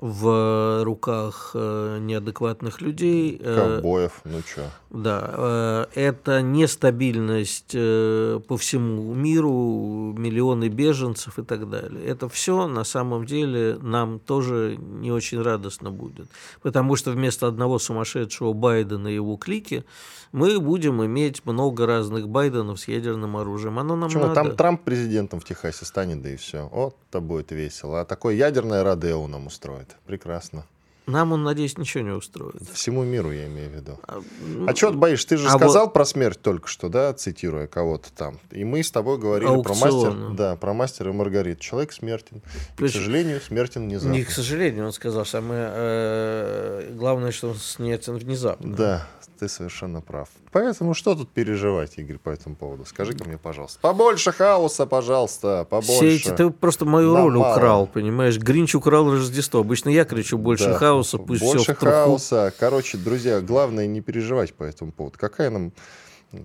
в 0.00 0.82
руках 0.82 1.50
э, 1.52 1.98
неадекватных 2.00 2.80
людей. 2.80 3.38
Э, 3.38 3.74
Ковбоев, 3.76 4.22
ну 4.24 4.40
чё. 4.42 4.62
Да, 4.88 5.30
э, 5.36 5.86
это 5.94 6.40
нестабильность 6.40 7.72
по 7.72 8.56
всему 8.56 9.14
миру, 9.14 10.14
миллионы 10.16 10.68
беженцев 10.68 11.38
и 11.38 11.42
так 11.42 11.68
далее. 11.68 12.02
Это 12.02 12.30
все 12.30 12.66
на 12.66 12.84
самом 12.84 13.26
деле 13.26 13.76
нам 13.82 14.18
тоже 14.18 14.78
не 14.78 15.12
очень 15.12 15.42
радостно 15.42 15.90
будет. 15.90 16.28
Потому 16.62 16.96
что 16.96 17.10
вместо 17.10 17.46
одного 17.46 17.78
сумасшедшего 17.78 18.54
Байдена 18.54 19.08
и 19.08 19.14
его 19.14 19.36
клики 19.36 19.84
мы 20.32 20.60
будем 20.60 21.04
иметь 21.04 21.44
много 21.44 21.86
разных 21.86 22.28
Байденов 22.28 22.80
с 22.80 22.88
ядерным 22.88 23.36
оружием. 23.36 23.78
Оно 23.78 23.96
нам 23.96 24.08
Почему? 24.08 24.22
надо. 24.24 24.34
Там 24.34 24.56
Трамп 24.56 24.82
президентом 24.82 25.40
в 25.40 25.44
Техасе 25.44 25.84
станет, 25.84 26.22
да 26.22 26.30
и 26.30 26.36
все. 26.36 26.68
Вот 26.72 26.96
то 27.10 27.20
будет 27.20 27.50
весело. 27.50 28.00
А 28.00 28.04
такое 28.04 28.34
ядерное 28.34 28.84
Родео 28.84 29.26
нам 29.26 29.46
устроит. 29.46 29.89
Прекрасно. 30.06 30.64
Нам 31.06 31.32
он, 31.32 31.42
надеюсь, 31.42 31.76
ничего 31.76 32.04
не 32.04 32.10
устроит. 32.10 32.68
Всему 32.72 33.02
миру, 33.02 33.32
я 33.32 33.46
имею 33.46 33.70
в 33.70 33.74
виду. 33.74 33.98
А, 34.06 34.20
ну, 34.46 34.66
а 34.68 34.74
что 34.74 34.90
ты 34.90 34.96
боишься? 34.96 35.28
Ты 35.28 35.36
же 35.38 35.48
а 35.48 35.50
сказал 35.50 35.86
вот... 35.86 35.92
про 35.92 36.04
смерть 36.04 36.40
только 36.40 36.68
что, 36.68 36.88
да, 36.88 37.12
цитируя 37.12 37.66
кого-то 37.66 38.12
там. 38.12 38.38
И 38.50 38.64
мы 38.64 38.82
с 38.82 38.90
тобой 38.90 39.18
говорили 39.18 39.48
Аукцион. 39.48 39.64
про 39.64 39.86
мастер, 39.86 40.36
да, 40.36 40.56
про 40.56 40.72
мастера 40.72 41.10
и 41.10 41.14
Маргариту. 41.14 41.60
Человек 41.60 41.92
смертен. 41.92 42.42
И, 42.78 42.82
к 42.82 42.90
сожалению, 42.90 43.40
смертен 43.40 43.88
внезапно. 43.88 44.12
Не 44.12 44.24
к 44.24 44.30
сожалению, 44.30 44.86
он 44.86 44.92
сказал. 44.92 45.24
Самое 45.24 45.70
э, 45.72 46.92
главное, 46.92 47.32
что 47.32 47.50
он 47.50 47.56
смертен 47.56 48.16
внезапно. 48.16 48.74
Да, 48.74 49.08
ты 49.40 49.48
совершенно 49.48 50.00
прав. 50.02 50.28
Поэтому 50.52 50.94
что 50.94 51.14
тут 51.14 51.30
переживать, 51.30 51.98
Игорь, 51.98 52.18
по 52.18 52.28
этому 52.30 52.56
поводу? 52.56 52.84
Скажи-ка 52.84 53.24
мне, 53.24 53.38
пожалуйста. 53.38 53.78
Побольше 53.80 54.32
хаоса, 54.32 54.86
пожалуйста, 54.86 55.66
побольше. 55.68 55.96
Все 55.96 56.16
эти, 56.16 56.30
ты 56.30 56.50
просто 56.50 56.84
мою 56.84 57.16
роль 57.16 57.36
мало. 57.36 57.54
украл, 57.54 57.86
понимаешь? 57.86 58.38
Гринч 58.38 58.74
украл 58.74 59.10
Рождество. 59.10 59.60
Обычно 59.60 59.88
я 59.88 60.04
кричу 60.04 60.36
больше 60.36 60.66
да. 60.66 60.74
хаоса, 60.74 61.18
пусть 61.18 61.42
больше 61.42 61.62
все 61.64 61.74
в 61.74 61.78
хаоса. 61.78 62.52
Короче, 62.58 62.98
друзья, 62.98 63.40
главное 63.40 63.86
не 63.86 64.02
переживать 64.02 64.52
по 64.52 64.64
этому 64.64 64.92
поводу. 64.92 65.16
Какая 65.18 65.48
нам 65.48 65.72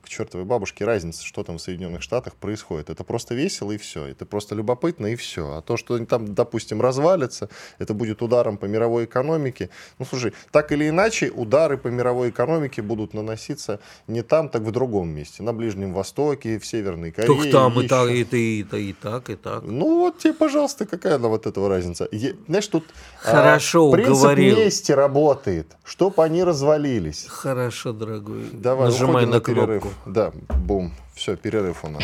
к 0.03 0.09
чертовой 0.09 0.45
бабушке 0.45 0.83
разница, 0.85 1.23
что 1.23 1.43
там 1.43 1.57
в 1.57 1.61
Соединенных 1.61 2.01
Штатах 2.01 2.35
происходит. 2.35 2.89
Это 2.89 3.03
просто 3.03 3.35
весело 3.35 3.71
и 3.71 3.77
все. 3.77 4.05
Это 4.05 4.25
просто 4.25 4.55
любопытно 4.55 5.07
и 5.07 5.15
все. 5.15 5.57
А 5.57 5.61
то, 5.61 5.77
что 5.77 6.03
там, 6.05 6.33
допустим, 6.33 6.81
развалится, 6.81 7.49
это 7.77 7.93
будет 7.93 8.21
ударом 8.21 8.57
по 8.57 8.65
мировой 8.65 9.05
экономике. 9.05 9.69
Ну, 9.99 10.05
слушай, 10.05 10.33
так 10.51 10.71
или 10.71 10.89
иначе, 10.89 11.29
удары 11.29 11.77
по 11.77 11.87
мировой 11.89 12.29
экономике 12.29 12.81
будут 12.81 13.13
наноситься 13.13 13.79
не 14.07 14.23
там, 14.23 14.49
так 14.49 14.63
в 14.63 14.71
другом 14.71 15.09
месте. 15.09 15.43
На 15.43 15.53
Ближнем 15.53 15.93
Востоке, 15.93 16.57
в 16.57 16.65
Северной 16.65 17.11
Корее. 17.11 17.43
Так 17.43 17.51
там 17.51 17.79
и, 17.79 17.87
так, 17.87 18.09
и, 18.09 18.21
и, 18.21 18.61
и, 18.61 18.89
и 18.89 18.93
так, 18.93 19.29
и 19.29 19.35
так. 19.35 19.63
Ну, 19.63 19.99
вот 19.99 20.17
тебе, 20.17 20.33
пожалуйста, 20.33 20.85
какая 20.85 21.15
она 21.15 21.27
вот 21.27 21.45
этого 21.45 21.69
разница. 21.69 22.07
Е, 22.11 22.35
знаешь, 22.47 22.67
тут 22.67 22.85
а, 23.23 23.31
Хорошо, 23.31 23.89
а, 23.89 23.91
принцип 23.91 24.23
говорил. 24.23 24.57
мести 24.57 24.91
работает, 24.91 25.67
чтобы 25.83 26.23
они 26.23 26.43
развалились. 26.43 27.25
Хорошо, 27.27 27.93
дорогой. 27.93 28.45
Давай, 28.51 28.89
Нажимай 28.89 29.25
на, 29.25 29.33
на 29.33 29.39
кнопку 29.41 29.74
перерыв. 29.79 29.93
Да, 30.05 30.31
бум. 30.65 30.93
Все, 31.15 31.35
перерыв 31.35 31.83
у 31.83 31.89
нас. 31.89 32.03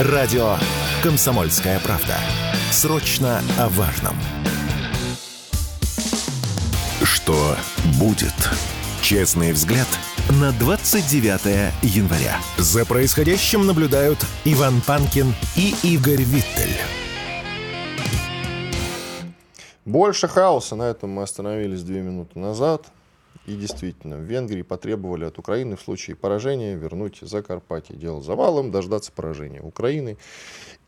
Радио 0.00 0.56
«Комсомольская 1.02 1.80
правда». 1.80 2.16
Срочно 2.70 3.40
о 3.58 3.68
важном. 3.68 4.16
Что 7.02 7.56
будет? 7.98 8.34
Честный 9.02 9.52
взгляд 9.52 9.86
на 10.40 10.52
29 10.52 11.72
января. 11.82 12.38
За 12.58 12.84
происходящим 12.84 13.66
наблюдают 13.66 14.18
Иван 14.44 14.80
Панкин 14.86 15.34
и 15.56 15.74
Игорь 15.82 16.22
Виттель. 16.22 16.76
Больше 19.84 20.28
хаоса. 20.28 20.76
На 20.76 20.90
этом 20.90 21.10
мы 21.10 21.22
остановились 21.22 21.82
две 21.82 22.02
минуты 22.02 22.38
назад. 22.38 22.86
И 23.48 23.56
действительно, 23.56 24.18
в 24.18 24.24
Венгрии 24.24 24.60
потребовали 24.60 25.24
от 25.24 25.38
Украины 25.38 25.76
в 25.76 25.80
случае 25.80 26.16
поражения 26.16 26.74
вернуть 26.74 27.20
Закарпатье. 27.22 27.96
Дело 27.96 28.20
завалом, 28.20 28.70
дождаться 28.70 29.10
поражения 29.10 29.62
Украины. 29.62 30.18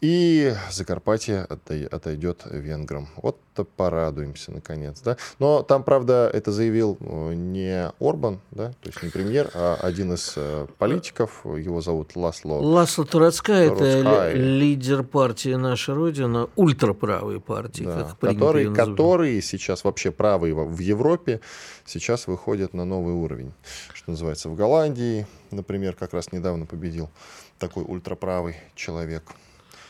И 0.00 0.54
Закарпатье 0.70 1.46
отойдет 1.90 2.42
венграм. 2.50 3.08
Вот 3.16 3.38
порадуемся, 3.76 4.52
наконец. 4.52 5.00
Да? 5.02 5.16
Но 5.38 5.62
там, 5.62 5.82
правда, 5.84 6.30
это 6.32 6.52
заявил 6.52 6.96
э, 7.00 7.34
не 7.34 7.92
Орбан, 8.00 8.40
да? 8.50 8.68
то 8.68 8.88
есть 8.88 9.02
не 9.02 9.10
премьер, 9.10 9.50
а 9.54 9.76
один 9.80 10.14
из 10.14 10.32
э, 10.36 10.66
политиков. 10.78 11.44
Его 11.44 11.80
зовут 11.82 12.16
Ласло. 12.16 12.54
Ласло 12.54 13.04
Турацкая, 13.04 13.70
это 13.70 14.32
лидер 14.32 15.02
партии 15.02 15.54
«Наша 15.54 15.94
Родина», 15.94 16.48
ультраправой 16.56 17.40
партии, 17.40 17.84
да, 17.84 18.04
как 18.04 18.18
который, 18.18 18.74
который 18.74 19.42
сейчас 19.42 19.84
вообще 19.84 20.10
правый 20.10 20.52
в 20.52 20.78
Европе, 20.78 21.40
сейчас 21.84 22.26
выходит 22.26 22.72
на 22.72 22.84
новый 22.84 23.14
уровень. 23.14 23.52
Что 23.92 24.12
называется, 24.12 24.48
в 24.48 24.54
Голландии, 24.54 25.26
например, 25.50 25.94
как 25.94 26.14
раз 26.14 26.32
недавно 26.32 26.64
победил 26.64 27.10
такой 27.58 27.84
ультраправый 27.86 28.56
человек. 28.74 29.24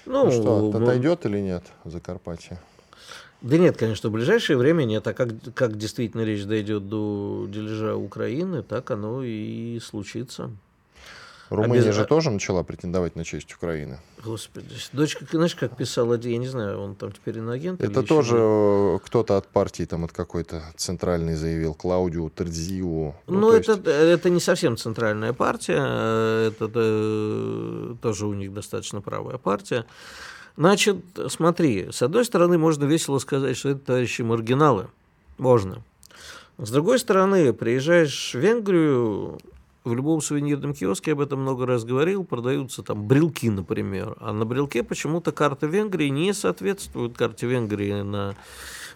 Ну, 0.07 0.25
ну 0.25 0.31
что, 0.31 0.71
ну, 0.73 0.83
отойдет 0.83 1.27
или 1.27 1.39
нет 1.39 1.65
Закарпатье? 1.85 2.59
Да 3.43 3.57
нет, 3.57 3.77
конечно, 3.77 4.11
в 4.11 4.13
ближайшее 4.13 4.57
время 4.57 4.85
нет. 4.85 5.07
А 5.07 5.15
как, 5.15 5.31
как 5.55 5.77
действительно 5.79 6.23
речь 6.23 6.45
дойдет 6.45 6.89
до 6.89 7.47
дележа 7.49 7.97
Украины, 7.97 8.63
так 8.63 8.91
оно 8.91 9.23
и 9.23 9.79
случится. 9.81 10.51
Румыния 11.51 11.83
Обез... 11.83 11.97
же 11.97 12.05
тоже 12.05 12.31
начала 12.31 12.63
претендовать 12.63 13.17
на 13.17 13.25
честь 13.25 13.53
Украины. 13.53 13.99
Господи, 14.25 14.69
дочка, 14.93 15.27
знаешь, 15.31 15.57
как 15.57 15.77
писала, 15.77 16.17
я 16.17 16.39
не 16.39 16.47
знаю, 16.47 16.81
он 16.81 16.95
там 16.95 17.11
теперь 17.11 17.39
иноагент. 17.39 17.83
Это 17.83 18.05
тоже 18.05 18.37
еще... 18.37 19.01
кто-то 19.05 19.37
от 19.37 19.49
партии, 19.49 19.85
там 19.85 20.05
от 20.05 20.13
какой-то 20.13 20.63
центральной 20.77 21.35
заявил, 21.35 21.75
Клаудио 21.75 22.31
Терзио. 22.31 23.15
Ну, 23.27 23.39
ну 23.41 23.53
это, 23.53 23.73
есть... 23.73 23.87
это 23.87 24.31
не 24.31 24.41
совсем 24.41 24.77
центральная 24.77 25.33
партия, 25.33 26.49
это, 26.49 26.67
это 26.67 27.97
тоже 28.01 28.27
у 28.27 28.35
них 28.35 28.55
достаточно 28.55 29.01
правая 29.01 29.39
партия. 29.39 29.87
Значит, 30.57 30.99
смотри, 31.29 31.89
с 31.91 32.03
одной 32.03 32.25
стороны, 32.25 32.59
можно 32.59 32.85
весело 32.85 33.19
сказать, 33.19 33.57
что 33.57 33.71
это 33.71 33.81
товарищи 33.81 34.23
маргиналы. 34.23 34.87
Можно. 35.39 35.83
С 36.59 36.71
другой 36.71 36.99
стороны, 36.99 37.53
приезжаешь 37.55 38.35
в 38.35 38.39
Венгрию, 38.39 39.41
в 39.85 39.95
любом 39.95 40.21
сувенирном 40.21 40.75
киоске, 40.75 41.11
я 41.11 41.15
об 41.15 41.21
этом 41.21 41.41
много 41.41 41.67
раз 41.67 41.85
говорил, 41.85 42.25
продаются 42.25 42.83
там 42.83 43.07
брелки, 43.07 43.49
например. 43.49 44.17
А 44.21 44.33
на 44.33 44.45
брелке 44.45 44.83
почему-то 44.83 45.33
карта 45.33 45.67
Венгрии 45.67 46.09
не 46.09 46.33
соответствует 46.33 47.17
карте 47.17 47.47
Венгрии 47.47 48.03
на 48.03 48.37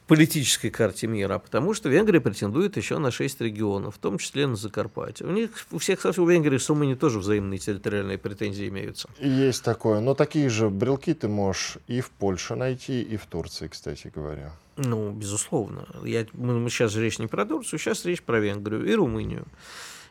политической 0.07 0.69
карте 0.69 1.07
мира, 1.07 1.35
а 1.35 1.39
потому 1.39 1.73
что 1.73 1.89
Венгрия 1.89 2.21
претендует 2.21 2.77
еще 2.77 2.99
на 2.99 3.11
шесть 3.11 3.41
регионов, 3.41 3.97
в 3.97 3.99
том 3.99 4.19
числе 4.19 4.47
на 4.47 4.57
Закарпатье. 4.57 5.27
У 5.27 5.31
них 5.31 5.51
у 5.73 5.79
всех, 5.79 5.99
кстати, 5.99 6.21
у 6.21 6.27
Венгрии 6.27 6.59
с 6.59 6.69
Румынией 6.69 6.99
тоже 6.99 7.19
взаимные 7.19 7.59
территориальные 7.59 8.19
претензии 8.19 8.69
имеются. 8.69 9.09
Есть 9.19 9.65
такое. 9.65 10.01
Но 10.01 10.15
такие 10.15 10.51
же 10.51 10.69
брелки 10.69 11.15
ты 11.15 11.29
можешь 11.29 11.79
и 11.87 12.03
в 12.03 12.11
Польше 12.11 12.55
найти, 12.55 13.01
и 13.01 13.17
в 13.17 13.25
Турции, 13.27 13.69
кстати 13.69 14.13
говоря. 14.15 14.53
Ну, 14.77 15.13
безусловно. 15.13 15.87
Я, 16.05 16.27
мы, 16.33 16.59
мы 16.59 16.69
сейчас 16.69 16.97
речь 16.97 17.19
не 17.19 17.27
про 17.27 17.47
Турцию, 17.47 17.79
сейчас 17.79 18.05
речь 18.05 18.23
про 18.23 18.41
Венгрию 18.41 18.85
и 18.85 18.93
Румынию. 18.93 19.47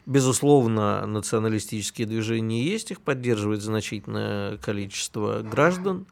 Безусловно, 0.05 1.05
националистические 1.05 2.07
движения 2.07 2.61
есть, 2.63 2.91
их 2.91 3.01
поддерживает 3.01 3.61
значительное 3.61 4.57
количество 4.57 5.39
граждан. 5.39 6.05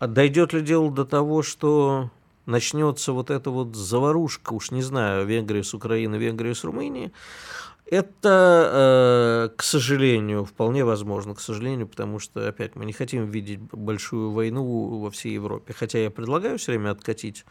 А 0.00 0.08
дойдет 0.08 0.52
ли 0.52 0.60
дело 0.60 0.90
до 0.90 1.04
того, 1.04 1.42
что 1.42 2.10
начнется 2.46 3.12
вот 3.12 3.30
эта 3.30 3.50
вот 3.50 3.76
заварушка, 3.76 4.54
уж 4.54 4.70
не 4.70 4.82
знаю, 4.82 5.26
Венгрия 5.26 5.62
с 5.62 5.72
Украиной, 5.74 6.18
Венгрия 6.18 6.54
с 6.54 6.64
Румынией, 6.64 7.12
это, 7.90 9.48
э, 9.50 9.56
к 9.56 9.62
сожалению, 9.62 10.44
вполне 10.44 10.84
возможно, 10.84 11.34
к 11.34 11.40
сожалению, 11.40 11.88
потому 11.88 12.18
что, 12.18 12.46
опять, 12.46 12.76
мы 12.76 12.84
не 12.84 12.92
хотим 12.92 13.30
видеть 13.30 13.60
большую 13.60 14.30
войну 14.30 14.98
во 14.98 15.10
всей 15.10 15.32
Европе. 15.32 15.72
Хотя 15.72 15.98
я 15.98 16.10
предлагаю 16.10 16.58
все 16.58 16.72
время 16.72 16.90
откатить 16.90 17.44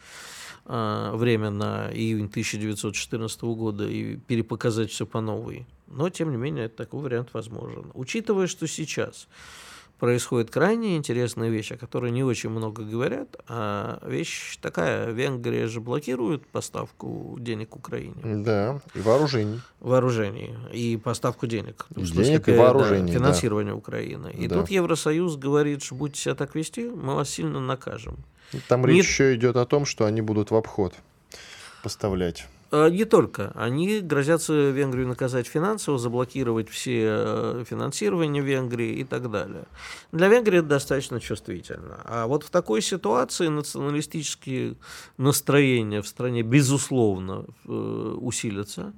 э, 0.64 1.10
время 1.14 1.50
на 1.50 1.90
июнь 1.92 2.26
1914 2.26 3.42
года 3.42 3.88
и 3.88 4.16
перепоказать 4.16 4.90
все 4.90 5.06
по 5.06 5.20
новой. 5.20 5.66
Но, 5.88 6.08
тем 6.08 6.30
не 6.30 6.36
менее, 6.36 6.68
такой 6.68 7.00
вариант 7.00 7.30
возможен. 7.32 7.90
Учитывая, 7.94 8.46
что 8.46 8.66
сейчас 8.66 9.26
происходит 9.98 10.50
крайне 10.50 10.96
интересная 10.96 11.48
вещь, 11.48 11.72
о 11.72 11.76
которой 11.76 12.10
не 12.10 12.22
очень 12.22 12.50
много 12.50 12.82
говорят. 12.82 13.36
А 13.48 14.00
вещь 14.06 14.56
такая, 14.60 15.10
Венгрия 15.10 15.66
же 15.66 15.80
блокирует 15.80 16.46
поставку 16.46 17.36
денег 17.40 17.76
Украине. 17.76 18.14
Да, 18.22 18.80
и 18.94 19.00
вооружений. 19.00 19.60
Вооружений. 19.80 20.54
И 20.72 20.96
поставку 20.96 21.46
денег. 21.46 21.86
В 21.90 21.94
денег 21.94 22.44
смысле, 22.44 22.54
и 22.54 22.56
вооружений, 22.56 23.12
да, 23.12 23.18
Финансирование 23.18 23.72
да. 23.72 23.78
Украины. 23.78 24.32
И 24.36 24.46
да. 24.46 24.60
тут 24.60 24.70
Евросоюз 24.70 25.36
говорит, 25.36 25.82
что 25.82 25.94
будете 25.94 26.20
себя 26.20 26.34
так 26.34 26.54
вести, 26.54 26.88
мы 26.88 27.14
вас 27.14 27.30
сильно 27.30 27.60
накажем. 27.60 28.16
Там 28.68 28.86
речь 28.86 28.94
не... 28.94 29.00
еще 29.00 29.34
идет 29.34 29.56
о 29.56 29.66
том, 29.66 29.84
что 29.84 30.06
они 30.06 30.20
будут 30.20 30.50
в 30.50 30.54
обход 30.54 30.94
поставлять. 31.82 32.46
Э, 32.70 32.90
не 32.90 33.04
только. 33.04 33.52
Они 33.54 34.00
грозятся 34.00 34.70
Венгрию 34.70 35.08
наказать 35.08 35.46
финансово, 35.46 35.98
заблокировать 35.98 36.68
все 36.68 37.06
э, 37.08 37.64
финансирования 37.66 38.40
Венгрии 38.40 38.96
и 38.96 39.04
так 39.04 39.30
далее. 39.30 39.64
Для 40.12 40.28
Венгрии 40.28 40.58
это 40.58 40.68
достаточно 40.68 41.20
чувствительно. 41.20 42.00
А 42.04 42.26
вот 42.26 42.44
в 42.44 42.50
такой 42.50 42.82
ситуации 42.82 43.48
националистические 43.48 44.76
настроения 45.16 46.02
в 46.02 46.08
стране, 46.08 46.42
безусловно, 46.42 47.46
э, 47.66 47.70
усилятся. 47.70 48.92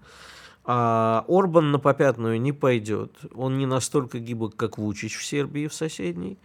А 0.64 1.24
Орбан 1.28 1.70
на 1.70 1.78
попятную 1.78 2.40
не 2.40 2.52
пойдет. 2.52 3.12
Он 3.34 3.56
не 3.56 3.66
настолько 3.66 4.18
гибок, 4.18 4.56
как 4.56 4.78
Вучич 4.78 5.16
в 5.16 5.24
Сербии, 5.24 5.68
в 5.68 5.74
соседней 5.74 6.38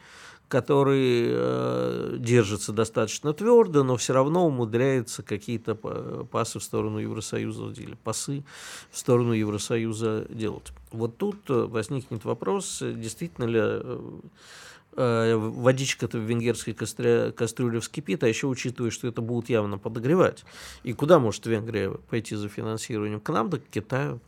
который 0.48 1.26
э, 1.28 2.16
держится 2.20 2.72
достаточно 2.72 3.34
твердо, 3.34 3.84
но 3.84 3.98
все 3.98 4.14
равно 4.14 4.46
умудряется 4.46 5.24
какие-то 5.24 5.76
пасы 5.76 6.60
в 6.60 6.64
сторону 6.64 7.00
Евросоюза 7.00 7.72
или 7.82 7.96
пасы 8.04 8.44
в 8.92 8.98
сторону 8.98 9.34
Евросоюза 9.34 10.26
делать. 10.30 10.72
Вот 10.92 11.18
тут 11.18 11.50
э, 11.50 11.54
возникнет 11.54 12.26
вопрос, 12.26 12.82
действительно 12.82 13.46
ли 13.46 13.60
э, 13.62 14.00
э, 14.98 15.36
водичка-то 15.36 16.18
в 16.18 16.22
венгерской 16.22 16.74
кастрю... 16.74 17.34
кастрюле 17.34 17.80
вскипит, 17.80 18.24
а 18.24 18.28
еще 18.28 18.48
учитывая, 18.48 18.92
что 18.92 19.08
это 19.08 19.22
будут 19.22 19.50
явно 19.50 19.78
подогревать. 19.78 20.46
И 20.84 20.94
куда 20.94 21.20
может 21.20 21.46
Венгрия 21.46 21.92
пойти 22.10 22.36
за 22.36 22.50
финансированием? 22.50 23.20
К 23.20 23.30
нам, 23.30 23.50
да 23.50 23.58
к 23.58 23.64
Китаю. 23.72 24.20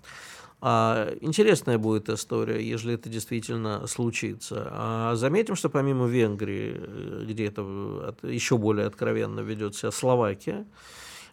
А, 0.60 1.14
интересная 1.22 1.78
будет 1.78 2.10
история, 2.10 2.64
если 2.68 2.96
это 2.96 3.10
действительно 3.10 3.86
случится. 3.86 4.68
А 4.72 5.16
заметим, 5.16 5.56
что 5.56 5.70
помимо 5.70 6.08
Венгрии, 6.08 6.76
э, 6.76 7.26
где 7.28 7.48
это 7.48 8.16
еще 8.24 8.58
более 8.58 8.88
откровенно 8.88 9.42
ведет 9.42 9.76
себя 9.76 9.92
Словакия, 9.92 10.66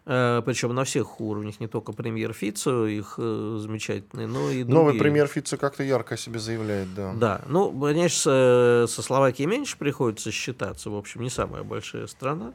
э, 0.05 0.43
причем 0.45 0.75
на 0.75 0.83
всех 0.83 1.19
уровнях, 1.19 1.59
не 1.59 1.67
только 1.67 1.91
премьер 1.91 2.33
Фицо, 2.33 2.85
их 2.85 3.15
э, 3.17 3.57
замечательный, 3.59 4.27
но 4.27 4.51
и 4.51 4.61
другие. 4.61 4.75
Новый 4.75 4.93
премьер 4.93 5.25
Фицо 5.25 5.57
как-то 5.57 5.81
ярко 5.81 6.13
о 6.13 6.17
себе 6.17 6.37
заявляет, 6.37 6.93
да. 6.93 7.13
Да, 7.13 7.41
ну, 7.47 7.71
конечно, 7.81 8.85
со 8.87 9.01
Словакией 9.01 9.49
меньше 9.49 9.75
приходится 9.79 10.29
считаться, 10.29 10.91
в 10.91 10.95
общем, 10.95 11.21
не 11.21 11.31
самая 11.31 11.63
большая 11.63 12.05
страна. 12.05 12.53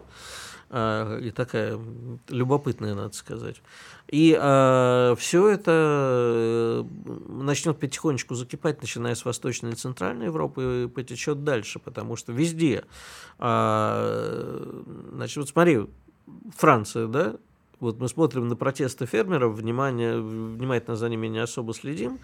А, 0.72 1.18
и 1.18 1.32
такая 1.32 1.80
любопытная, 2.28 2.94
надо 2.94 3.12
сказать. 3.14 3.60
И 4.06 4.36
а, 4.40 5.16
все 5.16 5.48
это 5.48 5.72
э, 5.74 6.84
начнет 7.28 7.78
потихонечку 7.80 8.36
закипать, 8.36 8.80
начиная 8.80 9.16
с 9.16 9.24
Восточной 9.24 9.72
и 9.72 9.74
Центральной 9.74 10.26
Европы, 10.26 10.84
и 10.84 10.88
потечет 10.88 11.42
дальше, 11.42 11.80
потому 11.80 12.14
что 12.14 12.32
везде, 12.32 12.84
а, 13.38 14.62
значит, 15.12 15.38
вот 15.38 15.48
смотри, 15.48 15.86
Франция, 16.56 17.08
да, 17.08 17.34
вот 17.80 17.98
мы 17.98 18.08
смотрим 18.08 18.48
на 18.48 18.56
протесты 18.56 19.06
фермеров, 19.06 19.54
внимание, 19.54 20.20
внимательно 20.20 20.96
за 20.96 21.08
ними 21.08 21.26
не 21.26 21.38
особо 21.38 21.74
следим. 21.74 22.18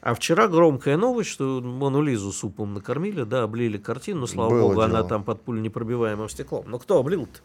А 0.00 0.14
вчера 0.14 0.48
громкая 0.48 0.96
новость, 0.96 1.30
что 1.30 1.60
Мону 1.62 2.02
Лизу 2.02 2.32
супом 2.32 2.74
накормили, 2.74 3.22
да, 3.22 3.42
облили 3.42 3.78
картину, 3.78 4.20
но, 4.20 4.26
слава 4.26 4.50
Было 4.50 4.60
богу, 4.62 4.74
дело. 4.74 4.84
она 4.84 5.02
там 5.02 5.24
под 5.24 5.42
пуль 5.42 5.60
непробиваемым 5.60 6.28
стеклом. 6.28 6.64
Но 6.68 6.78
кто 6.78 6.98
облил-то? 6.98 7.40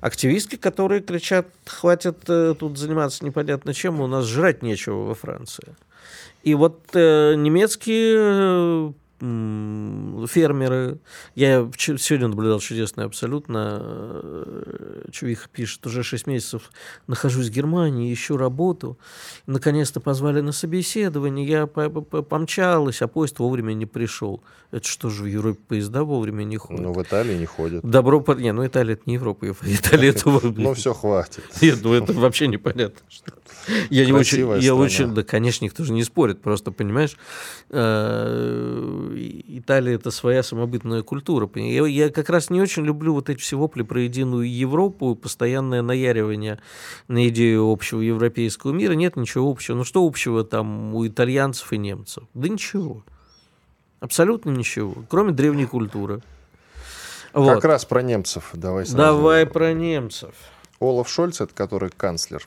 Активистки, 0.00 0.56
которые 0.56 1.00
кричат, 1.00 1.48
хватит 1.66 2.18
э, 2.28 2.54
тут 2.58 2.78
заниматься 2.78 3.24
непонятно 3.24 3.74
чем, 3.74 4.00
у 4.00 4.06
нас 4.06 4.26
жрать 4.26 4.62
нечего 4.62 5.04
во 5.04 5.14
Франции. 5.14 5.74
И 6.44 6.54
вот 6.54 6.80
э, 6.94 7.34
немецкие 7.34 8.14
э, 8.16 8.92
фермеры. 9.20 10.98
Я 11.34 11.68
сегодня 11.76 12.28
наблюдал 12.28 12.60
чудесное 12.60 13.06
абсолютно. 13.06 13.78
Э, 13.80 15.04
Чувиха 15.10 15.48
пишет, 15.48 15.84
уже 15.86 16.02
6 16.02 16.26
месяцев 16.26 16.70
нахожусь 17.06 17.48
в 17.48 17.52
Германии, 17.52 18.12
ищу 18.12 18.36
работу. 18.36 18.98
Наконец-то 19.46 20.00
позвали 20.00 20.40
на 20.40 20.52
собеседование. 20.52 21.46
Я 21.46 21.66
помчалась, 21.66 23.02
а 23.02 23.08
поезд 23.08 23.38
вовремя 23.38 23.72
не 23.72 23.86
пришел. 23.86 24.42
Это 24.70 24.86
что 24.86 25.08
же, 25.08 25.22
в 25.22 25.26
Европе 25.26 25.60
поезда 25.66 26.04
вовремя 26.04 26.44
не 26.44 26.58
ходят? 26.58 26.82
Ну, 26.82 26.92
в 26.92 27.02
Италии 27.02 27.36
не 27.36 27.46
ходят. 27.46 27.82
Добро... 27.84 28.22
Не, 28.36 28.52
ну 28.52 28.66
Италия 28.66 28.94
это 28.94 29.02
не 29.06 29.14
Европа. 29.14 29.46
Италия 29.62 30.10
это... 30.10 30.28
Ну, 30.28 30.74
все, 30.74 30.92
хватит. 30.92 31.42
Нет, 31.62 31.78
ну 31.82 31.94
это 31.94 32.12
вообще 32.12 32.48
непонятно. 32.48 33.00
Я 33.90 34.04
не 34.04 34.12
очень... 34.12 34.60
Я 34.60 34.74
очень... 34.74 35.14
Да, 35.14 35.22
конечно, 35.22 35.64
никто 35.64 35.84
же 35.84 35.92
не 35.92 36.04
спорит. 36.04 36.42
Просто, 36.42 36.70
понимаешь, 36.70 37.16
э, 37.70 39.07
Италия 39.16 39.94
это 39.94 40.10
своя 40.10 40.42
самобытная 40.42 41.02
культура. 41.02 41.48
Я, 41.54 41.86
я 41.86 42.10
как 42.10 42.28
раз 42.30 42.50
не 42.50 42.60
очень 42.60 42.84
люблю 42.84 43.14
вот 43.14 43.28
эти 43.28 43.40
все 43.40 43.56
вопли 43.56 43.82
про 43.82 44.00
единую 44.02 44.50
Европу, 44.50 45.14
постоянное 45.14 45.82
наяривание 45.82 46.60
на 47.08 47.28
идею 47.28 47.70
общего 47.70 48.00
европейского 48.00 48.72
мира. 48.72 48.92
Нет 48.92 49.16
ничего 49.16 49.50
общего. 49.50 49.76
Ну 49.76 49.84
что 49.84 50.06
общего 50.06 50.44
там 50.44 50.94
у 50.94 51.06
итальянцев 51.06 51.72
и 51.72 51.78
немцев? 51.78 52.24
Да 52.34 52.48
ничего. 52.48 53.02
Абсолютно 54.00 54.50
ничего. 54.50 54.94
Кроме 55.08 55.32
древней 55.32 55.66
культуры. 55.66 56.22
Вот. 57.32 57.56
Как 57.56 57.64
раз 57.64 57.84
про 57.84 58.02
немцев. 58.02 58.50
Давай, 58.52 58.86
сразу. 58.86 58.96
Давай 58.96 59.46
про 59.46 59.72
немцев. 59.72 60.34
Олаф 60.80 61.08
Шольц, 61.08 61.40
это 61.40 61.54
который 61.54 61.90
канцлер 61.90 62.44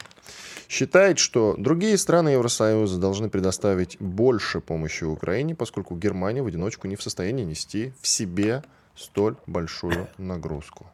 считает, 0.72 1.20
что 1.20 1.56
другие 1.58 1.98
страны 1.98 2.30
Евросоюза 2.30 2.98
должны 2.98 3.30
предоставить 3.30 3.98
больше 4.00 4.62
помощи 4.62 5.04
Украине, 5.04 5.54
поскольку 5.54 5.98
Германия 5.98 6.42
в 6.42 6.48
одиночку 6.48 6.88
не 6.88 6.96
в 6.96 7.04
состоянии 7.04 7.44
нести 7.44 7.92
в 8.02 8.08
себе 8.08 8.64
столь 8.96 9.36
большую 9.48 10.08
нагрузку. 10.18 10.88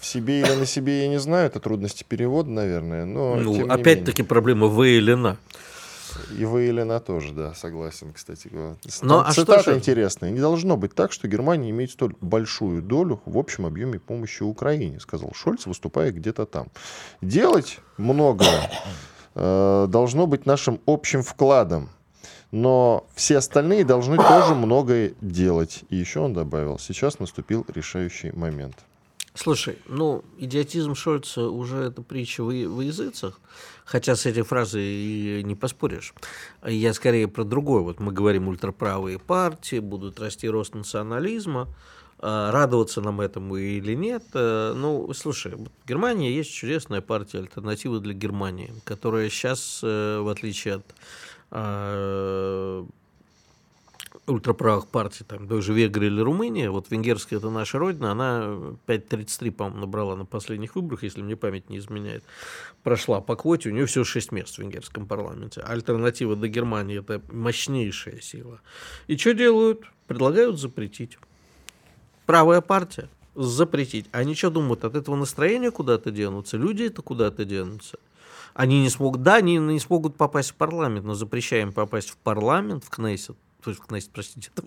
В 0.00 0.06
себе 0.06 0.40
или 0.40 0.52
на 0.54 0.66
себе 0.66 1.02
я 1.02 1.08
не 1.08 1.20
знаю, 1.20 1.46
это 1.46 1.60
трудности 1.60 2.04
перевода, 2.08 2.50
наверное, 2.50 3.04
но 3.04 3.36
ну, 3.36 3.68
опять-таки 3.68 4.22
проблема 4.24 4.66
В 4.66 4.82
или 4.82 5.14
на. 5.14 5.36
И 6.36 6.44
Вейлина 6.44 7.00
тоже, 7.00 7.32
да, 7.32 7.54
согласен, 7.54 8.12
кстати. 8.12 8.50
Но, 9.02 9.24
а 9.26 9.32
Цитата 9.32 9.62
что 9.62 9.76
интересная. 9.76 10.30
Не 10.30 10.40
должно 10.40 10.76
быть 10.76 10.94
так, 10.94 11.12
что 11.12 11.28
Германия 11.28 11.70
имеет 11.70 11.90
столь 11.90 12.14
большую 12.20 12.82
долю 12.82 13.20
в 13.24 13.38
общем 13.38 13.66
объеме 13.66 13.98
помощи 13.98 14.42
Украине, 14.42 15.00
сказал 15.00 15.32
Шольц, 15.34 15.66
выступая 15.66 16.10
где-то 16.12 16.46
там. 16.46 16.68
Делать 17.20 17.80
многое 17.96 18.70
э, 19.34 19.86
должно 19.88 20.26
быть 20.26 20.46
нашим 20.46 20.80
общим 20.86 21.22
вкладом. 21.22 21.88
Но 22.50 23.06
все 23.14 23.38
остальные 23.38 23.84
должны 23.84 24.16
тоже 24.16 24.54
многое 24.54 25.12
делать. 25.20 25.84
И 25.90 25.96
еще 25.96 26.20
он 26.20 26.32
добавил, 26.32 26.78
сейчас 26.78 27.18
наступил 27.18 27.66
решающий 27.68 28.32
момент. 28.32 28.76
Слушай, 29.40 29.78
ну, 29.86 30.24
идиотизм 30.36 30.96
Шольца 30.96 31.42
уже 31.48 31.76
это 31.76 32.02
притча 32.02 32.42
в, 32.42 32.48
в 32.48 32.80
языцах, 32.80 33.38
хотя 33.84 34.16
с 34.16 34.26
этой 34.26 34.42
фразой 34.42 34.82
и 34.82 35.42
не 35.44 35.54
поспоришь. 35.54 36.12
Я 36.66 36.92
скорее 36.92 37.28
про 37.28 37.44
другое. 37.44 37.82
Вот 37.82 38.00
мы 38.00 38.10
говорим, 38.10 38.48
ультраправые 38.48 39.20
партии, 39.20 39.78
будут 39.78 40.18
расти 40.18 40.48
рост 40.48 40.74
национализма, 40.74 41.68
а, 42.18 42.50
радоваться 42.50 43.00
нам 43.00 43.20
этому 43.20 43.56
или 43.56 43.94
нет. 43.94 44.24
Э, 44.34 44.72
ну, 44.74 45.12
слушай, 45.14 45.54
в 45.54 45.68
Германии 45.86 46.32
есть 46.32 46.52
чудесная 46.52 47.00
партия 47.00 47.38
«Альтернатива 47.38 48.00
для 48.00 48.14
Германии», 48.14 48.72
которая 48.82 49.30
сейчас, 49.30 49.80
э, 49.84 50.18
в 50.18 50.28
отличие 50.28 50.74
от 50.74 50.94
а, 51.52 52.84
ультраправых 54.28 54.86
партий, 54.88 55.24
там, 55.24 55.48
той 55.48 55.62
же 55.62 55.72
Венгрия 55.72 56.08
или 56.08 56.20
Румыния, 56.20 56.70
вот 56.70 56.90
венгерская 56.90 57.38
это 57.38 57.50
наша 57.50 57.78
родина, 57.78 58.12
она 58.12 58.58
5,33, 58.86 59.50
по-моему, 59.50 59.80
набрала 59.80 60.16
на 60.16 60.24
последних 60.24 60.76
выборах, 60.76 61.02
если 61.02 61.22
мне 61.22 61.36
память 61.36 61.70
не 61.70 61.78
изменяет, 61.78 62.22
прошла 62.82 63.20
по 63.20 63.36
квоте, 63.36 63.70
у 63.70 63.72
нее 63.72 63.86
всего 63.86 64.04
6 64.04 64.32
мест 64.32 64.54
в 64.54 64.58
венгерском 64.58 65.06
парламенте. 65.06 65.60
Альтернатива 65.62 66.36
до 66.36 66.48
Германии– 66.48 66.98
это 67.00 67.22
мощнейшая 67.32 68.20
сила. 68.20 68.60
И 69.06 69.16
что 69.16 69.34
делают? 69.34 69.82
Предлагают 70.06 70.58
запретить. 70.58 71.18
Правая 72.26 72.60
партия– 72.60 73.08
запретить. 73.34 74.06
Они 74.12 74.34
что 74.34 74.50
думают, 74.50 74.84
от 74.84 74.94
этого 74.94 75.16
настроения 75.16 75.70
куда-то 75.70 76.10
денутся? 76.10 76.56
Люди 76.56 76.84
это 76.84 77.02
куда-то 77.02 77.44
денутся? 77.44 77.98
Они 78.54 78.82
не 78.82 78.90
смогут, 78.90 79.22
да, 79.22 79.36
они 79.36 79.56
не 79.58 79.78
смогут 79.78 80.16
попасть 80.16 80.50
в 80.50 80.54
парламент, 80.54 81.06
но 81.06 81.14
запрещаем 81.14 81.72
попасть 81.72 82.10
в 82.10 82.16
парламент, 82.16 82.84
в 82.84 82.90
Кнессет, 82.90 83.36
то 83.62 83.70
есть, 83.70 83.82
значит, 83.88 84.10
простите, 84.12 84.50
это 84.54 84.62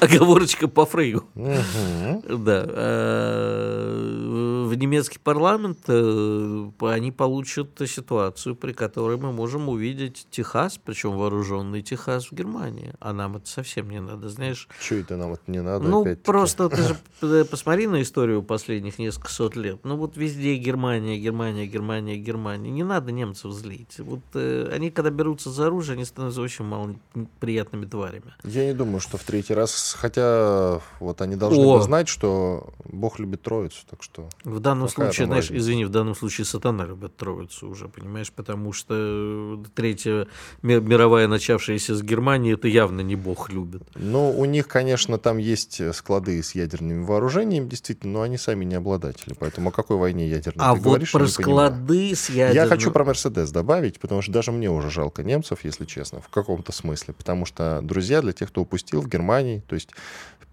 оговорочка 0.04 0.68
по 0.68 0.84
Фрейгу. 0.84 1.24
Да. 1.34 2.64
Э, 2.68 4.64
в 4.66 4.74
немецкий 4.74 5.18
парламент, 5.18 5.78
э, 5.88 6.70
они 6.80 7.10
получат 7.10 7.80
ситуацию, 7.86 8.54
при 8.54 8.72
которой 8.72 9.16
мы 9.16 9.32
можем 9.32 9.70
увидеть 9.70 10.26
Техас, 10.30 10.78
причем 10.78 11.16
вооруженный 11.16 11.80
Техас 11.80 12.26
в 12.26 12.32
Германии. 12.32 12.92
А 13.00 13.14
нам 13.14 13.36
это 13.36 13.48
совсем 13.48 13.88
не 13.88 14.00
надо, 14.00 14.28
знаешь. 14.28 14.68
Что 14.78 14.96
это 14.96 15.16
нам 15.16 15.32
это 15.32 15.42
не 15.46 15.62
надо? 15.62 15.88
Ну, 15.88 16.16
просто 16.16 16.68
ты 16.68 16.82
же 16.82 17.44
посмотри 17.46 17.86
на 17.86 18.02
историю 18.02 18.42
последних 18.42 18.98
нескольких 18.98 19.30
сот 19.30 19.56
лет. 19.56 19.80
Ну, 19.84 19.96
вот 19.96 20.18
везде 20.18 20.56
Германия, 20.56 21.18
Германия, 21.18 21.66
Германия, 21.66 22.18
Германия. 22.18 22.70
Не 22.70 22.84
надо 22.84 23.10
немцев 23.10 23.52
злить. 23.52 23.98
Вот 23.98 24.20
э, 24.34 24.70
они, 24.70 24.90
когда 24.90 25.08
берутся 25.08 25.50
за 25.50 25.68
оружие, 25.68 25.94
они 25.94 26.04
становятся 26.04 26.42
очень 26.42 26.66
мало 26.66 26.94
приятными 27.40 27.86
тварями. 28.20 28.34
Я 28.44 28.66
не 28.66 28.74
думаю, 28.74 29.00
что 29.00 29.16
в 29.16 29.22
третий 29.22 29.54
раз, 29.54 29.96
хотя 29.98 30.80
вот 31.00 31.20
они 31.20 31.36
должны 31.36 31.64
О. 31.64 31.80
знать, 31.80 32.08
что 32.08 32.68
Бог 32.84 33.18
любит 33.18 33.42
Троицу, 33.42 33.78
так 33.88 34.02
что... 34.02 34.28
В 34.44 34.60
данном 34.60 34.88
случае, 34.88 35.26
знаешь, 35.26 35.44
разница? 35.44 35.62
извини, 35.62 35.84
в 35.84 35.90
данном 35.90 36.14
случае 36.14 36.44
сатана 36.44 36.84
любит 36.84 37.16
Троицу 37.16 37.68
уже, 37.68 37.88
понимаешь, 37.88 38.32
потому 38.32 38.72
что 38.72 39.62
третья 39.74 40.26
мировая, 40.62 41.28
начавшаяся 41.28 41.94
с 41.94 42.02
Германии, 42.02 42.54
это 42.54 42.68
явно 42.68 43.00
не 43.00 43.16
Бог 43.16 43.50
любит. 43.50 43.82
Ну, 43.94 44.30
у 44.30 44.44
них, 44.44 44.68
конечно, 44.68 45.18
там 45.18 45.38
есть 45.38 45.80
склады 45.94 46.42
с 46.42 46.54
ядерными 46.54 47.04
вооружениями, 47.04 47.68
действительно, 47.68 48.12
но 48.12 48.22
они 48.22 48.38
сами 48.38 48.64
не 48.64 48.74
обладатели, 48.74 49.34
поэтому 49.38 49.70
о 49.70 49.72
какой 49.72 49.96
войне 49.96 50.28
ядерной 50.28 50.66
а 50.66 50.74
ты 50.74 50.80
вот 50.80 50.84
говоришь, 50.84 51.12
про 51.12 51.26
склады 51.26 52.14
с 52.14 52.30
ядерными... 52.30 52.54
Я 52.54 52.66
хочу 52.66 52.90
про 52.90 53.04
Мерседес 53.04 53.50
добавить, 53.50 54.00
потому 54.00 54.22
что 54.22 54.32
даже 54.32 54.52
мне 54.52 54.70
уже 54.70 54.90
жалко 54.90 55.22
немцев, 55.22 55.60
если 55.64 55.84
честно, 55.84 56.20
в 56.20 56.28
каком-то 56.28 56.72
смысле, 56.72 57.14
потому 57.14 57.44
что, 57.44 57.80
друзья, 57.82 58.07
для 58.08 58.32
тех, 58.32 58.48
кто 58.48 58.62
упустил 58.62 59.00
в 59.00 59.08
Германии, 59.08 59.62
то 59.66 59.74
есть 59.74 59.90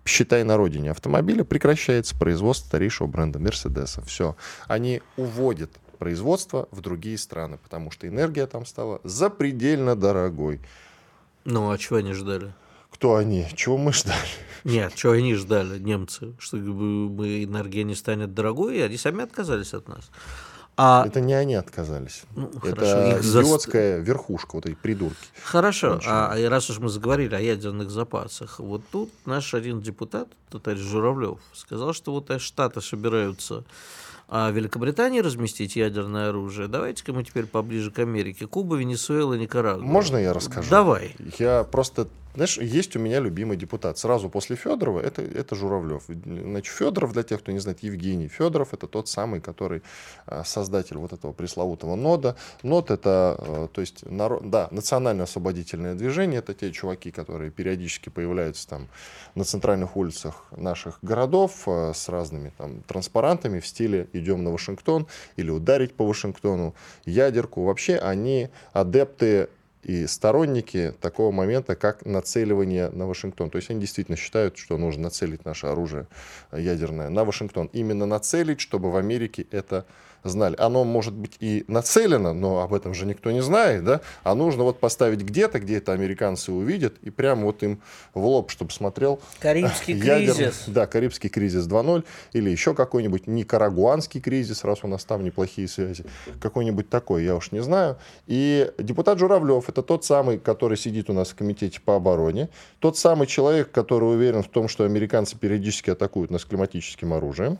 считай, 0.05 0.43
на 0.43 0.57
родине 0.57 0.91
автомобиля, 0.91 1.43
прекращается 1.43 2.15
производство 2.15 2.67
старейшего 2.67 3.07
бренда 3.07 3.39
Мерседеса. 3.39 4.01
Все. 4.03 4.35
Они 4.67 5.01
уводят 5.17 5.71
производство 5.97 6.67
в 6.71 6.81
другие 6.81 7.17
страны, 7.17 7.57
потому 7.57 7.91
что 7.91 8.07
энергия 8.07 8.45
там 8.45 8.65
стала 8.65 9.01
запредельно 9.03 9.95
дорогой. 9.95 10.61
Ну, 11.45 11.71
а 11.71 11.77
чего 11.77 11.97
они 11.97 12.13
ждали? 12.13 12.53
Кто 12.91 13.15
они? 13.15 13.47
Чего 13.55 13.77
мы 13.77 13.91
ждали? 13.91 14.15
Нет, 14.63 14.95
чего 14.95 15.13
они 15.13 15.35
ждали, 15.35 15.79
немцы? 15.79 16.33
Что 16.39 16.57
мы, 16.57 17.43
энергия 17.43 17.83
не 17.83 17.95
станет 17.95 18.33
дорогой, 18.33 18.77
и 18.77 18.81
они 18.81 18.97
сами 18.97 19.23
отказались 19.23 19.73
от 19.73 19.87
нас. 19.87 20.09
А... 20.77 21.05
Это 21.07 21.21
не 21.21 21.33
они 21.33 21.55
отказались. 21.55 22.23
Ну, 22.35 22.51
это 22.63 23.19
идиотская 23.21 23.99
за... 23.99 24.03
верхушка, 24.03 24.55
вот 24.55 24.65
эти 24.65 24.75
придурки. 24.75 25.27
Хорошо. 25.43 25.99
А, 26.05 26.33
а 26.33 26.49
раз 26.49 26.69
уж 26.69 26.79
мы 26.79 26.89
заговорили 26.89 27.33
о 27.35 27.39
ядерных 27.39 27.89
запасах, 27.89 28.59
вот 28.59 28.81
тут 28.91 29.09
наш 29.25 29.53
один 29.53 29.81
депутат, 29.81 30.27
товарищ 30.49 30.81
Журавлев, 30.81 31.39
сказал, 31.53 31.93
что 31.93 32.11
вот 32.11 32.29
Штаты 32.41 32.81
собираются 32.81 33.63
а 34.27 34.49
Великобритании 34.49 35.19
разместить 35.19 35.75
ядерное 35.75 36.29
оружие. 36.29 36.67
Давайте-ка 36.67 37.13
мы 37.13 37.23
теперь 37.23 37.45
поближе 37.45 37.91
к 37.91 37.99
Америке. 37.99 38.47
Куба, 38.47 38.75
Венесуэла, 38.75 39.35
Никарагуа. 39.35 39.85
Можно 39.85 40.17
я 40.17 40.33
расскажу? 40.33 40.69
Давай. 40.69 41.15
Я 41.37 41.63
просто 41.63 42.07
знаешь, 42.35 42.57
есть 42.57 42.95
у 42.95 42.99
меня 42.99 43.19
любимый 43.19 43.57
депутат. 43.57 43.97
Сразу 43.97 44.29
после 44.29 44.55
Федорова 44.55 44.99
это, 44.99 45.21
это 45.21 45.55
Журавлев. 45.55 46.03
Значит, 46.07 46.73
Федоров, 46.73 47.13
для 47.13 47.23
тех, 47.23 47.39
кто 47.39 47.51
не 47.51 47.59
знает, 47.59 47.79
Евгений 47.83 48.27
Федоров, 48.27 48.73
это 48.73 48.87
тот 48.87 49.07
самый, 49.07 49.41
который 49.41 49.81
а, 50.25 50.43
создатель 50.43 50.97
вот 50.97 51.13
этого 51.13 51.31
пресловутого 51.31 51.95
нода. 51.95 52.35
Нод 52.63 52.91
это, 52.91 53.35
а, 53.37 53.67
то 53.71 53.81
есть, 53.81 54.05
народ, 54.09 54.49
да, 54.49 54.67
национальное 54.71 55.23
освободительное 55.23 55.95
движение. 55.95 56.39
Это 56.39 56.53
те 56.53 56.71
чуваки, 56.71 57.11
которые 57.11 57.51
периодически 57.51 58.09
появляются 58.09 58.67
там 58.67 58.87
на 59.35 59.43
центральных 59.43 59.95
улицах 59.95 60.45
наших 60.55 60.99
городов 61.01 61.63
а, 61.67 61.93
с 61.93 62.09
разными 62.09 62.51
там 62.57 62.81
транспарантами 62.81 63.59
в 63.59 63.67
стиле 63.67 64.07
«идем 64.13 64.43
на 64.43 64.51
Вашингтон» 64.51 65.07
или 65.37 65.49
«ударить 65.49 65.93
по 65.93 66.05
Вашингтону», 66.05 66.75
«ядерку». 67.05 67.63
Вообще 67.63 67.95
они 67.97 68.49
адепты 68.73 69.49
и 69.85 70.07
сторонники 70.07 70.95
такого 70.99 71.31
момента, 71.31 71.75
как 71.75 72.05
нацеливание 72.05 72.89
на 72.89 73.05
Вашингтон. 73.05 73.51
То 73.51 73.57
есть 73.57 73.69
они 73.69 73.79
действительно 73.79 74.17
считают, 74.17 74.57
что 74.57 74.77
нужно 74.77 75.03
нацелить 75.03 75.45
наше 75.45 75.67
оружие 75.67 76.07
ядерное 76.51 77.09
на 77.09 77.23
Вашингтон. 77.23 77.69
Именно 77.71 78.07
нацелить, 78.07 78.59
чтобы 78.59 78.91
в 78.91 78.97
Америке 78.97 79.45
это 79.51 79.85
знали. 80.29 80.55
Оно 80.57 80.83
может 80.83 81.13
быть 81.13 81.37
и 81.39 81.63
нацелено, 81.67 82.33
но 82.33 82.61
об 82.61 82.73
этом 82.73 82.93
же 82.93 83.05
никто 83.05 83.31
не 83.31 83.41
знает, 83.41 83.83
да? 83.83 84.01
А 84.23 84.35
нужно 84.35 84.63
вот 84.63 84.79
поставить 84.79 85.21
где-то, 85.21 85.59
где 85.59 85.77
это 85.77 85.93
американцы 85.93 86.51
увидят, 86.51 86.95
и 87.01 87.09
прямо 87.09 87.45
вот 87.45 87.63
им 87.63 87.81
в 88.13 88.25
лоб, 88.25 88.51
чтобы 88.51 88.71
смотрел. 88.71 89.19
Карибский 89.39 89.93
ядер... 89.97 90.35
кризис. 90.35 90.63
Да, 90.67 90.87
Карибский 90.87 91.29
кризис 91.29 91.67
2.0, 91.67 92.03
или 92.33 92.49
еще 92.49 92.73
какой-нибудь 92.73 93.27
никарагуанский 93.27 94.21
кризис, 94.21 94.63
раз 94.63 94.79
у 94.83 94.87
нас 94.87 95.05
там 95.05 95.23
неплохие 95.23 95.67
связи, 95.67 96.05
какой-нибудь 96.41 96.89
такой, 96.89 97.23
я 97.23 97.35
уж 97.35 97.51
не 97.51 97.61
знаю. 97.61 97.97
И 98.27 98.71
депутат 98.77 99.19
Журавлев, 99.19 99.69
это 99.69 99.81
тот 99.81 100.05
самый, 100.05 100.39
который 100.39 100.77
сидит 100.77 101.09
у 101.09 101.13
нас 101.13 101.29
в 101.29 101.35
комитете 101.35 101.79
по 101.81 101.95
обороне, 101.95 102.49
тот 102.79 102.97
самый 102.97 103.27
человек, 103.27 103.71
который 103.71 104.15
уверен 104.15 104.43
в 104.43 104.47
том, 104.47 104.67
что 104.67 104.83
американцы 104.83 105.37
периодически 105.37 105.91
атакуют 105.91 106.31
нас 106.31 106.45
климатическим 106.45 107.13
оружием. 107.13 107.59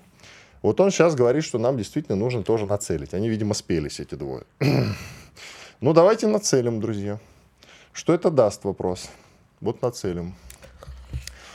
Вот 0.66 0.80
он 0.80 0.90
сейчас 0.90 1.14
говорит, 1.14 1.44
что 1.44 1.60
нам 1.60 1.78
действительно 1.78 2.16
нужно 2.16 2.42
тоже 2.42 2.66
нацелить. 2.66 3.14
Они, 3.14 3.30
видимо, 3.30 3.54
спелись, 3.54 4.00
эти 4.00 4.16
двое. 4.16 4.46
ну, 5.80 5.94
давайте 5.94 6.26
нацелим, 6.26 6.82
друзья. 6.82 7.20
Что 7.94 8.16
это 8.16 8.32
даст, 8.32 8.64
вопрос? 8.64 9.12
Вот 9.62 9.84
нацелим. 9.84 10.34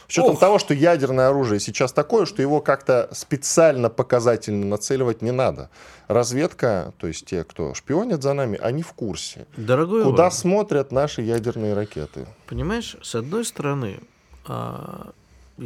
С 0.07 0.13
учетом 0.13 0.35
Ох. 0.35 0.39
того, 0.39 0.61
что 0.61 0.75
ядерное 0.75 1.29
оружие 1.29 1.59
сейчас 1.59 1.93
такое, 1.93 2.25
что 2.25 2.41
его 2.41 2.61
как-то 2.61 3.09
специально 3.11 3.91
показательно 3.91 4.65
нацеливать 4.67 5.23
не 5.23 5.33
надо. 5.33 5.71
Разведка, 6.07 6.95
то 6.97 7.09
есть 7.09 7.27
те, 7.27 7.43
кто 7.43 7.75
шпионит 7.75 8.23
за 8.23 8.33
нами, 8.33 8.61
они 8.63 8.85
в 8.85 8.93
курсе. 8.93 9.49
Дорогой 9.57 10.05
Куда 10.05 10.23
Иван, 10.23 10.33
смотрят 10.33 10.93
наши 10.93 11.23
ядерные 11.23 11.75
ракеты? 11.75 12.29
Понимаешь, 12.47 12.97
с 13.03 13.17
одной 13.17 13.45
стороны, 13.45 13.99
а, 14.47 15.11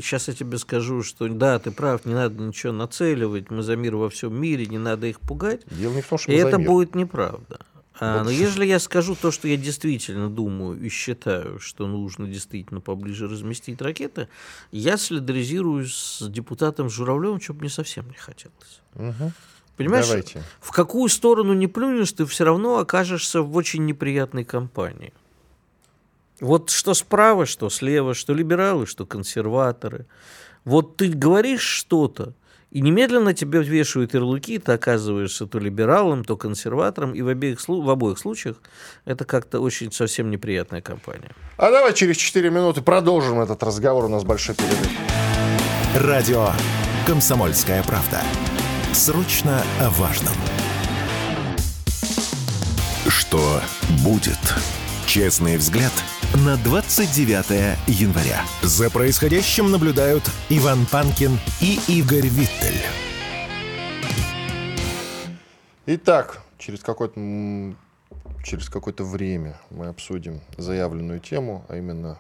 сейчас 0.01 0.29
я 0.29 0.35
тебе 0.35 0.59
скажу, 0.59 1.03
что 1.03 1.29
да, 1.29 1.59
ты 1.59 1.71
прав, 1.71 2.05
не 2.05 2.15
надо 2.15 2.43
ничего 2.43 2.73
нацеливать, 2.73 3.51
мы 3.51 3.63
за 3.63 3.77
мир 3.77 3.97
во 3.97 4.11
всем 4.11 4.35
мире, 4.35 4.67
не 4.67 4.79
надо 4.79 5.07
их 5.07 5.21
пугать. 5.21 5.63
Дело 5.71 5.95
не 5.95 6.03
в 6.03 6.09
том, 6.09 6.19
что 6.19 6.33
и 6.33 6.37
это 6.37 6.59
мир. 6.59 6.69
будет 6.69 6.95
неправда. 6.95 7.61
А, 8.01 8.25
но 8.25 8.31
если 8.31 8.67
я 8.67 8.81
скажу 8.81 9.15
то, 9.15 9.31
что 9.31 9.47
я 9.47 9.57
действительно 9.57 10.29
думаю 10.29 10.81
и 10.81 10.89
считаю, 10.89 11.61
что 11.61 11.87
нужно 11.87 12.27
действительно 12.27 12.81
поближе 12.81 13.29
разместить 13.29 13.81
ракеты, 13.81 14.29
я 14.73 14.97
солидаризируюсь 14.97 15.95
с 15.95 16.29
депутатом 16.29 16.91
Журавлевым, 16.91 17.41
что 17.41 17.55
бы 17.55 17.61
мне 17.61 17.71
совсем 17.71 18.09
не 18.09 18.17
хотелось. 18.17 18.81
Угу. 18.97 19.33
Понимаешь, 19.77 20.07
Давайте. 20.07 20.43
в 20.61 20.71
какую 20.73 21.09
сторону 21.09 21.53
не 21.53 21.67
плюнешь, 21.67 22.13
ты 22.13 22.27
все 22.27 22.45
равно 22.45 22.79
окажешься 22.79 23.43
в 23.43 23.55
очень 23.57 23.85
неприятной 23.85 24.45
компании. 24.45 25.13
Вот 26.41 26.71
что 26.71 26.95
справа, 26.95 27.47
что 27.47 27.71
слева, 27.71 28.15
что 28.15 28.35
либералы, 28.35 28.87
что 28.87 29.07
консерваторы. 29.07 30.07
Вот 30.65 30.97
ты 30.97 31.09
говоришь 31.09 31.63
что-то, 31.63 32.35
и 32.71 32.81
немедленно 32.81 33.35
тебе 33.35 33.63
вешают 33.63 34.15
ярлыки, 34.15 34.59
ты 34.59 34.73
оказываешься 34.73 35.47
то 35.47 35.61
либералом, 35.61 36.25
то 36.25 36.37
консерватором, 36.37 37.15
и 37.15 37.23
в, 37.23 37.29
обеих, 37.29 37.61
в 37.69 37.89
обоих 37.91 38.19
случаях 38.19 38.57
это 39.05 39.25
как-то 39.25 39.61
очень 39.61 39.93
совсем 39.93 40.29
неприятная 40.31 40.83
компания. 40.83 41.31
А 41.57 41.71
давай 41.71 41.95
через 41.95 42.17
4 42.17 42.51
минуты 42.51 42.83
продолжим 42.83 43.41
этот 43.41 43.63
разговор, 43.63 44.07
у 44.07 44.09
нас 44.09 44.25
большой 44.25 44.57
перерыв. 44.57 44.91
Радио 45.95 46.49
«Комсомольская 47.07 47.85
правда». 47.85 48.21
Срочно 48.93 49.63
о 49.81 49.91
важном. 49.91 50.35
Что 53.07 53.61
будет? 54.03 54.39
Честный 55.07 55.59
взгляд 55.59 55.93
на 56.37 56.57
29 56.57 57.79
января. 57.87 58.45
За 58.63 58.91
происходящим 58.91 59.71
наблюдают 59.71 60.25
Иван 60.49 60.87
Панкин 60.91 61.39
и 61.61 61.79
Игорь 61.87 62.27
Виттель. 62.27 62.81
Итак, 65.87 66.43
через 66.59 66.81
какое-то 66.81 67.21
через 68.43 68.69
какое-то 68.69 69.05
время 69.05 69.61
мы 69.71 69.87
обсудим 69.87 70.41
заявленную 70.59 71.21
тему, 71.21 71.65
а 71.69 71.77
именно 71.77 72.19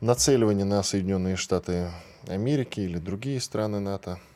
нацеливание 0.00 0.66
на 0.66 0.82
Соединенные 0.82 1.36
Штаты 1.36 1.90
Америки 2.28 2.80
или 2.80 2.98
другие 2.98 3.40
страны 3.40 3.80
НАТО– 3.80 4.18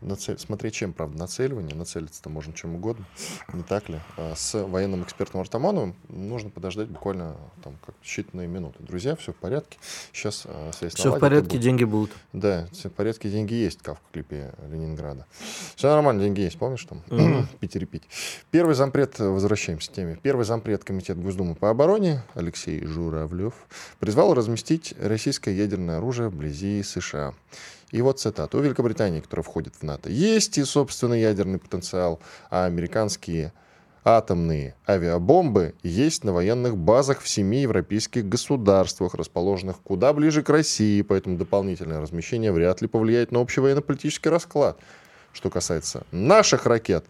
нацель... 0.00 0.38
смотреть 0.38 0.74
чем, 0.74 0.92
правда, 0.92 1.18
нацеливание, 1.18 1.74
нацелиться-то 1.74 2.28
можно 2.28 2.52
чем 2.52 2.74
угодно, 2.74 3.04
не 3.52 3.62
так 3.62 3.88
ли? 3.88 4.00
А 4.16 4.34
с 4.34 4.62
военным 4.62 5.02
экспертом 5.02 5.40
Артамоновым 5.40 5.94
нужно 6.08 6.50
подождать 6.50 6.88
буквально 6.88 7.36
там, 7.62 7.76
как 7.84 7.94
считанные 8.02 8.46
минуты. 8.46 8.82
Друзья, 8.82 9.16
все 9.16 9.32
в 9.32 9.36
порядке. 9.36 9.78
Сейчас 10.12 10.44
а, 10.46 10.70
связь 10.72 10.94
Все 10.94 11.14
в 11.14 11.18
порядке, 11.18 11.50
будет. 11.50 11.62
деньги 11.62 11.84
будут. 11.84 12.10
Да, 12.32 12.68
все 12.72 12.88
в 12.88 12.92
порядке, 12.92 13.30
деньги 13.30 13.54
есть, 13.54 13.82
как 13.82 13.98
в 13.98 14.12
клипе 14.12 14.52
Ленинграда. 14.70 15.26
Все 15.76 15.88
нормально, 15.88 16.22
деньги 16.22 16.40
есть, 16.40 16.58
помнишь 16.58 16.84
там? 16.84 17.02
Mm-hmm. 17.08 17.46
Пить. 17.86 18.02
Первый 18.50 18.74
зампред, 18.74 19.18
возвращаемся 19.18 19.90
к 19.90 19.94
теме. 19.94 20.18
Первый 20.22 20.44
зампред 20.44 20.84
Комитета 20.84 21.20
Госдумы 21.20 21.54
по 21.54 21.70
обороне 21.70 22.22
Алексей 22.34 22.84
Журавлев 22.84 23.54
призвал 23.98 24.34
разместить 24.34 24.94
российское 25.00 25.54
ядерное 25.54 25.98
оружие 25.98 26.28
вблизи 26.28 26.82
США. 26.82 27.34
И 27.90 28.02
вот 28.02 28.20
цитата. 28.20 28.56
У 28.56 28.60
Великобритании, 28.60 29.20
которая 29.20 29.42
входит 29.42 29.74
в 29.74 29.82
НАТО, 29.82 30.10
есть 30.10 30.58
и 30.58 30.64
собственный 30.64 31.20
ядерный 31.20 31.58
потенциал, 31.58 32.20
а 32.50 32.66
американские 32.66 33.52
атомные 34.04 34.74
авиабомбы 34.88 35.74
есть 35.82 36.24
на 36.24 36.32
военных 36.32 36.76
базах 36.76 37.20
в 37.20 37.28
семи 37.28 37.62
европейских 37.62 38.28
государствах, 38.28 39.14
расположенных 39.14 39.80
куда 39.82 40.12
ближе 40.12 40.42
к 40.42 40.48
России, 40.48 41.02
поэтому 41.02 41.36
дополнительное 41.36 42.00
размещение 42.00 42.52
вряд 42.52 42.80
ли 42.80 42.88
повлияет 42.88 43.32
на 43.32 43.40
общий 43.40 43.60
военно-политический 43.60 44.30
расклад. 44.30 44.78
Что 45.32 45.50
касается 45.50 46.06
наших 46.12 46.66
ракет, 46.66 47.04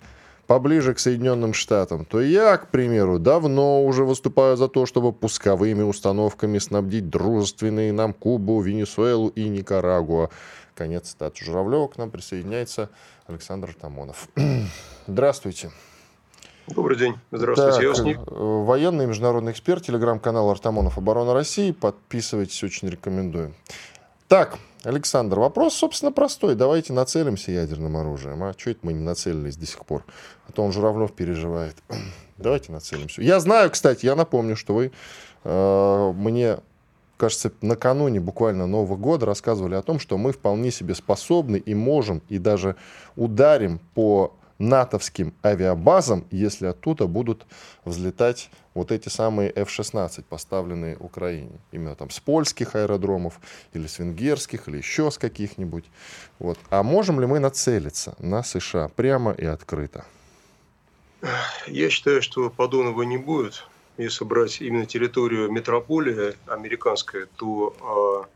поближе 0.51 0.95
к 0.95 0.99
Соединенным 0.99 1.55
Штатам, 1.55 2.05
то 2.05 2.21
я, 2.21 2.57
к 2.57 2.73
примеру, 2.73 3.21
давно 3.21 3.85
уже 3.85 4.05
выступаю 4.05 4.57
за 4.57 4.67
то, 4.67 4.85
чтобы 4.85 5.13
пусковыми 5.13 5.83
установками 5.83 6.59
снабдить 6.59 7.09
дружественные 7.09 7.93
нам 7.93 8.13
Кубу, 8.13 8.61
Венесуэлу 8.61 9.29
и 9.29 9.49
Никарагуа. 9.49 10.29
Конец 10.81 11.11
цитаты 11.11 11.45
Журавлева. 11.45 11.89
К 11.89 11.99
нам 11.99 12.11
присоединяется 12.11 12.89
Александр 13.27 13.77
Тамонов. 13.79 14.29
Здравствуйте. 15.07 15.71
Добрый 16.69 16.97
день. 16.97 17.19
Здравствуйте. 17.31 17.93
Так, 17.93 18.07
Я 18.07 18.13
э, 18.15 18.25
Военный 18.65 19.05
международный 19.05 19.53
эксперт, 19.53 19.85
телеграм-канал 19.85 20.49
Артамонов 20.49 20.97
Оборона 20.97 21.35
России. 21.35 21.73
Подписывайтесь, 21.73 22.65
очень 22.65 22.89
рекомендую. 22.89 23.53
Так, 24.27 24.57
Александр, 24.83 25.39
вопрос, 25.41 25.75
собственно, 25.75 26.13
простой. 26.13 26.55
Давайте 26.55 26.95
нацелимся 26.95 27.53
ядерным 27.53 27.99
оружием. 27.99 28.43
А 28.43 28.55
что 28.57 28.71
это 28.71 28.81
мы 28.81 28.95
не 28.95 29.03
нацелились 29.03 29.59
до 29.59 29.67
сих 29.67 29.85
пор? 29.85 30.03
А 30.49 30.53
то 30.53 30.63
он 30.63 30.73
Журавлев 30.73 31.13
переживает. 31.13 31.77
Давайте 32.39 32.73
нацелимся. 32.73 33.21
Я 33.21 33.39
знаю, 33.41 33.71
кстати, 33.71 34.07
я 34.07 34.17
напомню, 34.17 34.57
что 34.57 34.73
вы 34.73 34.93
э, 35.45 36.13
мне 36.15 36.61
кажется, 37.21 37.53
накануне 37.61 38.19
буквально 38.19 38.67
Нового 38.67 38.97
года 38.97 39.27
рассказывали 39.27 39.75
о 39.75 39.83
том, 39.83 40.01
что 40.01 40.17
мы 40.17 40.33
вполне 40.33 40.71
себе 40.71 40.95
способны 40.95 41.59
и 41.59 41.75
можем, 41.75 42.23
и 42.31 42.39
даже 42.39 42.77
ударим 43.15 43.79
по 43.95 44.35
натовским 44.59 45.35
авиабазам, 45.45 46.25
если 46.31 46.67
оттуда 46.67 47.07
будут 47.07 47.47
взлетать 47.85 48.51
вот 48.75 48.91
эти 48.91 49.11
самые 49.11 49.51
F-16, 49.51 50.25
поставленные 50.29 50.97
Украине. 50.97 51.61
Именно 51.73 51.95
там 51.95 52.11
с 52.11 52.21
польских 52.21 52.75
аэродромов, 52.75 53.39
или 53.75 53.87
с 53.87 53.99
венгерских, 53.99 54.69
или 54.69 54.79
еще 54.79 55.11
с 55.11 55.19
каких-нибудь. 55.19 55.85
Вот. 56.39 56.59
А 56.71 56.83
можем 56.83 57.21
ли 57.21 57.27
мы 57.27 57.39
нацелиться 57.39 58.15
на 58.19 58.43
США 58.43 58.89
прямо 58.89 59.33
и 59.33 59.45
открыто? 59.45 60.05
Я 61.67 61.91
считаю, 61.91 62.23
что 62.23 62.49
подобного 62.49 63.03
не 63.03 63.19
будет. 63.19 63.67
Если 64.01 64.25
брать 64.25 64.63
именно 64.63 64.87
территорию 64.87 65.51
метрополии 65.53 66.35
американской, 66.47 67.27
то 67.37 67.77
а, 67.83 68.29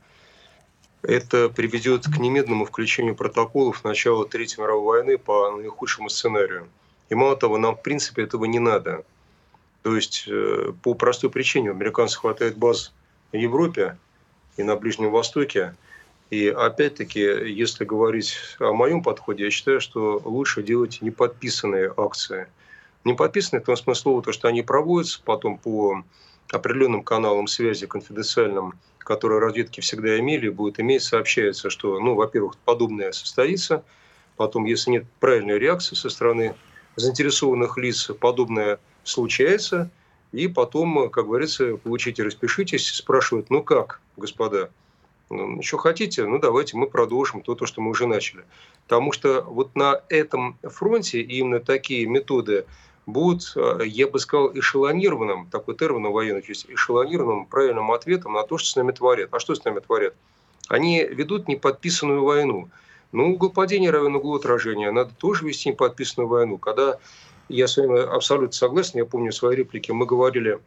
это 1.03 1.49
приведет 1.49 2.05
к 2.05 2.19
немедленному 2.19 2.67
включению 2.67 3.15
протоколов 3.15 3.83
начала 3.83 4.27
Третьей 4.27 4.63
мировой 4.63 4.85
войны 4.85 5.17
по 5.17 5.51
наихудшему 5.53 6.11
сценарию. 6.11 6.69
И 7.09 7.15
мало 7.15 7.35
того, 7.37 7.57
нам 7.57 7.77
в 7.77 7.83
принципе 7.83 8.25
этого 8.25 8.45
не 8.45 8.59
надо. 8.59 9.05
То 9.83 9.97
есть 9.97 10.25
э, 10.27 10.73
по 10.83 10.93
простой 10.93 11.31
причине 11.31 11.71
американцев 11.71 12.21
хватает 12.21 12.59
баз 12.59 12.93
в 13.33 13.37
Европе 13.37 13.97
и 14.59 14.63
на 14.63 14.77
Ближнем 14.77 15.11
Востоке. 15.11 15.75
И 16.29 16.47
опять-таки, 16.47 17.21
если 17.21 17.87
говорить 17.87 18.37
о 18.59 18.75
моем 18.75 19.03
подходе, 19.03 19.45
я 19.45 19.51
считаю, 19.51 19.81
что 19.81 20.21
лучше 20.25 20.63
делать 20.63 20.99
неподписанные 21.01 21.91
акции. 21.97 22.49
Неподписанные 23.05 23.63
в 23.63 23.67
том 23.67 23.77
смысле 23.77 24.23
то, 24.23 24.33
что 24.33 24.49
они 24.49 24.63
проводятся 24.63 25.21
потом 25.25 25.59
по 25.59 26.03
определенным 26.51 27.03
каналам 27.03 27.47
связи 27.47 27.87
конфиденциальным 27.87 28.75
которые 29.05 29.39
разведки 29.39 29.81
всегда 29.81 30.19
имели, 30.19 30.49
будет 30.49 30.81
иметь, 30.81 31.03
сообщается, 31.03 31.71
что, 31.71 32.01
ну, 32.01 32.15
во-первых, 32.15 32.57
подобное 32.65 33.13
состоится, 33.13 33.85
потом, 34.37 34.65
если 34.65 34.91
нет 34.91 35.05
правильной 35.21 35.59
реакции 35.59 35.95
со 35.95 36.09
стороны 36.09 36.55
заинтересованных 36.97 37.77
лиц, 37.77 38.11
подобное 38.19 38.81
случается, 39.05 39.91
и 40.33 40.49
потом, 40.49 41.11
как 41.11 41.27
говорится, 41.27 41.77
получите, 41.77 42.25
распишитесь, 42.25 42.89
спрашивают, 42.89 43.51
ну 43.51 43.63
как, 43.63 44.01
господа, 44.17 44.71
ну, 45.31 45.63
что 45.63 45.79
хотите, 45.79 46.25
ну 46.27 46.39
давайте 46.39 46.77
мы 46.77 46.87
продолжим 46.87 47.43
то, 47.43 47.55
то, 47.55 47.67
что 47.67 47.81
мы 47.81 47.91
уже 47.91 48.07
начали. 48.07 48.45
Потому 48.85 49.13
что 49.13 49.43
вот 49.43 49.75
на 49.77 50.03
этом 50.09 50.59
фронте 50.63 51.21
именно 51.21 51.61
такие 51.61 52.07
методы 52.07 52.67
будут, 53.07 53.53
э, 53.57 53.81
я 53.87 54.07
бы 54.09 54.19
сказал, 54.19 54.51
эшелонированным, 54.57 55.49
такой 55.51 55.77
термин 55.77 56.11
военный 56.11 56.45
есть, 56.47 56.67
эшелонированным 56.69 57.47
правильным 57.47 57.91
ответом 57.93 58.35
на 58.35 58.43
то, 58.45 58.59
что 58.59 58.71
с 58.71 58.77
нами 58.77 58.93
творят. 58.93 59.29
А 59.33 59.39
что 59.39 59.55
с 59.55 59.65
нами 59.65 59.81
творят? 59.81 60.15
Они 60.69 61.05
ведут 61.05 61.49
неподписанную 61.49 62.23
войну. 62.23 62.69
Ну, 63.13 63.33
угол 63.33 63.51
падения 63.51 63.91
равен 63.91 64.17
углу 64.17 64.37
отражения. 64.37 64.91
Надо 64.91 65.13
тоже 65.15 65.47
вести 65.47 65.69
неподписанную 65.69 66.29
войну. 66.29 66.59
Когда 66.59 66.99
я 67.49 67.69
с 67.69 67.77
вами 67.77 68.01
абсолютно 68.01 68.53
согласен, 68.53 68.99
я 68.99 69.05
помню 69.05 69.33
свои 69.33 69.57
реплики, 69.57 69.93
мы 69.93 70.07
говорили, 70.07 70.59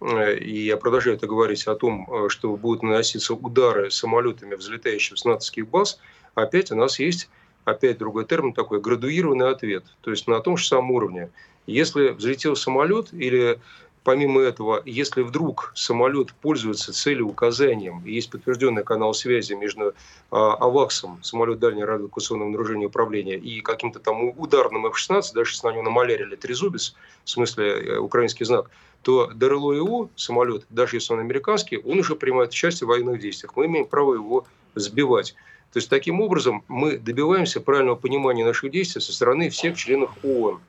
э, 0.00 0.36
и 0.36 0.66
я 0.66 0.76
продолжаю 0.76 1.16
это 1.16 1.26
говорить, 1.26 1.66
о 1.66 1.74
том, 1.74 2.06
э, 2.08 2.28
что 2.28 2.56
будут 2.56 2.82
наноситься 2.82 3.34
удары 3.34 3.90
самолетами, 3.90 4.54
взлетающими 4.54 5.16
с 5.16 5.24
натовских 5.24 5.66
баз, 5.68 5.98
опять 6.34 6.70
у 6.70 6.76
нас 6.76 6.98
есть 6.98 7.28
опять 7.66 7.98
другой 7.98 8.24
термин 8.24 8.54
такой, 8.54 8.80
градуированный 8.80 9.50
ответ. 9.50 9.84
То 10.00 10.10
есть 10.10 10.26
на 10.26 10.40
том 10.40 10.56
же 10.56 10.66
самом 10.66 10.92
уровне. 10.92 11.30
Если 11.66 12.10
взлетел 12.10 12.56
самолет 12.56 13.12
или 13.12 13.58
Помимо 14.06 14.40
этого, 14.40 14.82
если 14.84 15.22
вдруг 15.22 15.72
самолет 15.74 16.32
пользуется 16.32 16.92
целеуказанием, 16.92 18.04
есть 18.04 18.30
подтвержденный 18.30 18.84
канал 18.84 19.12
связи 19.14 19.54
между 19.54 19.94
а, 20.30 20.54
АВАКСом, 20.60 21.20
самолет 21.24 21.58
дальнего 21.58 21.88
радиолокационного 21.88 22.50
вооружения 22.50 22.86
управления, 22.86 23.36
и 23.36 23.60
каким-то 23.62 23.98
там 23.98 24.28
ударным 24.38 24.86
F-16, 24.86 25.34
даже 25.34 25.54
если 25.54 25.66
на 25.66 25.72
нем 25.72 25.86
намалярили 25.86 26.36
трезубец, 26.36 26.94
в 27.24 27.30
смысле 27.30 27.66
э, 27.66 27.98
украинский 27.98 28.46
знак, 28.46 28.70
то 29.02 29.26
ДРЛО 29.34 30.08
самолет, 30.14 30.66
даже 30.70 30.98
если 30.98 31.12
он 31.12 31.18
американский, 31.18 31.78
он 31.78 31.98
уже 31.98 32.14
принимает 32.14 32.50
участие 32.50 32.86
в 32.86 32.90
военных 32.90 33.20
действиях. 33.20 33.56
Мы 33.56 33.66
имеем 33.66 33.88
право 33.88 34.14
его 34.14 34.46
сбивать. 34.76 35.34
То 35.72 35.78
есть 35.78 35.90
таким 35.90 36.20
образом 36.20 36.62
мы 36.68 36.96
добиваемся 36.96 37.60
правильного 37.60 37.96
понимания 37.96 38.44
наших 38.44 38.70
действий 38.70 39.00
со 39.00 39.12
стороны 39.12 39.50
всех 39.50 39.76
членов 39.76 40.12
ООН. 40.22 40.60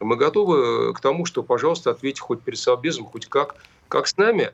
Мы 0.00 0.16
готовы 0.16 0.94
к 0.94 1.00
тому, 1.00 1.26
что, 1.26 1.42
пожалуйста, 1.42 1.90
ответьте 1.90 2.22
хоть 2.22 2.40
перед 2.40 2.58
Совбезом, 2.58 3.04
хоть 3.04 3.26
как. 3.26 3.56
Как 3.88 4.06
с 4.06 4.16
нами, 4.16 4.52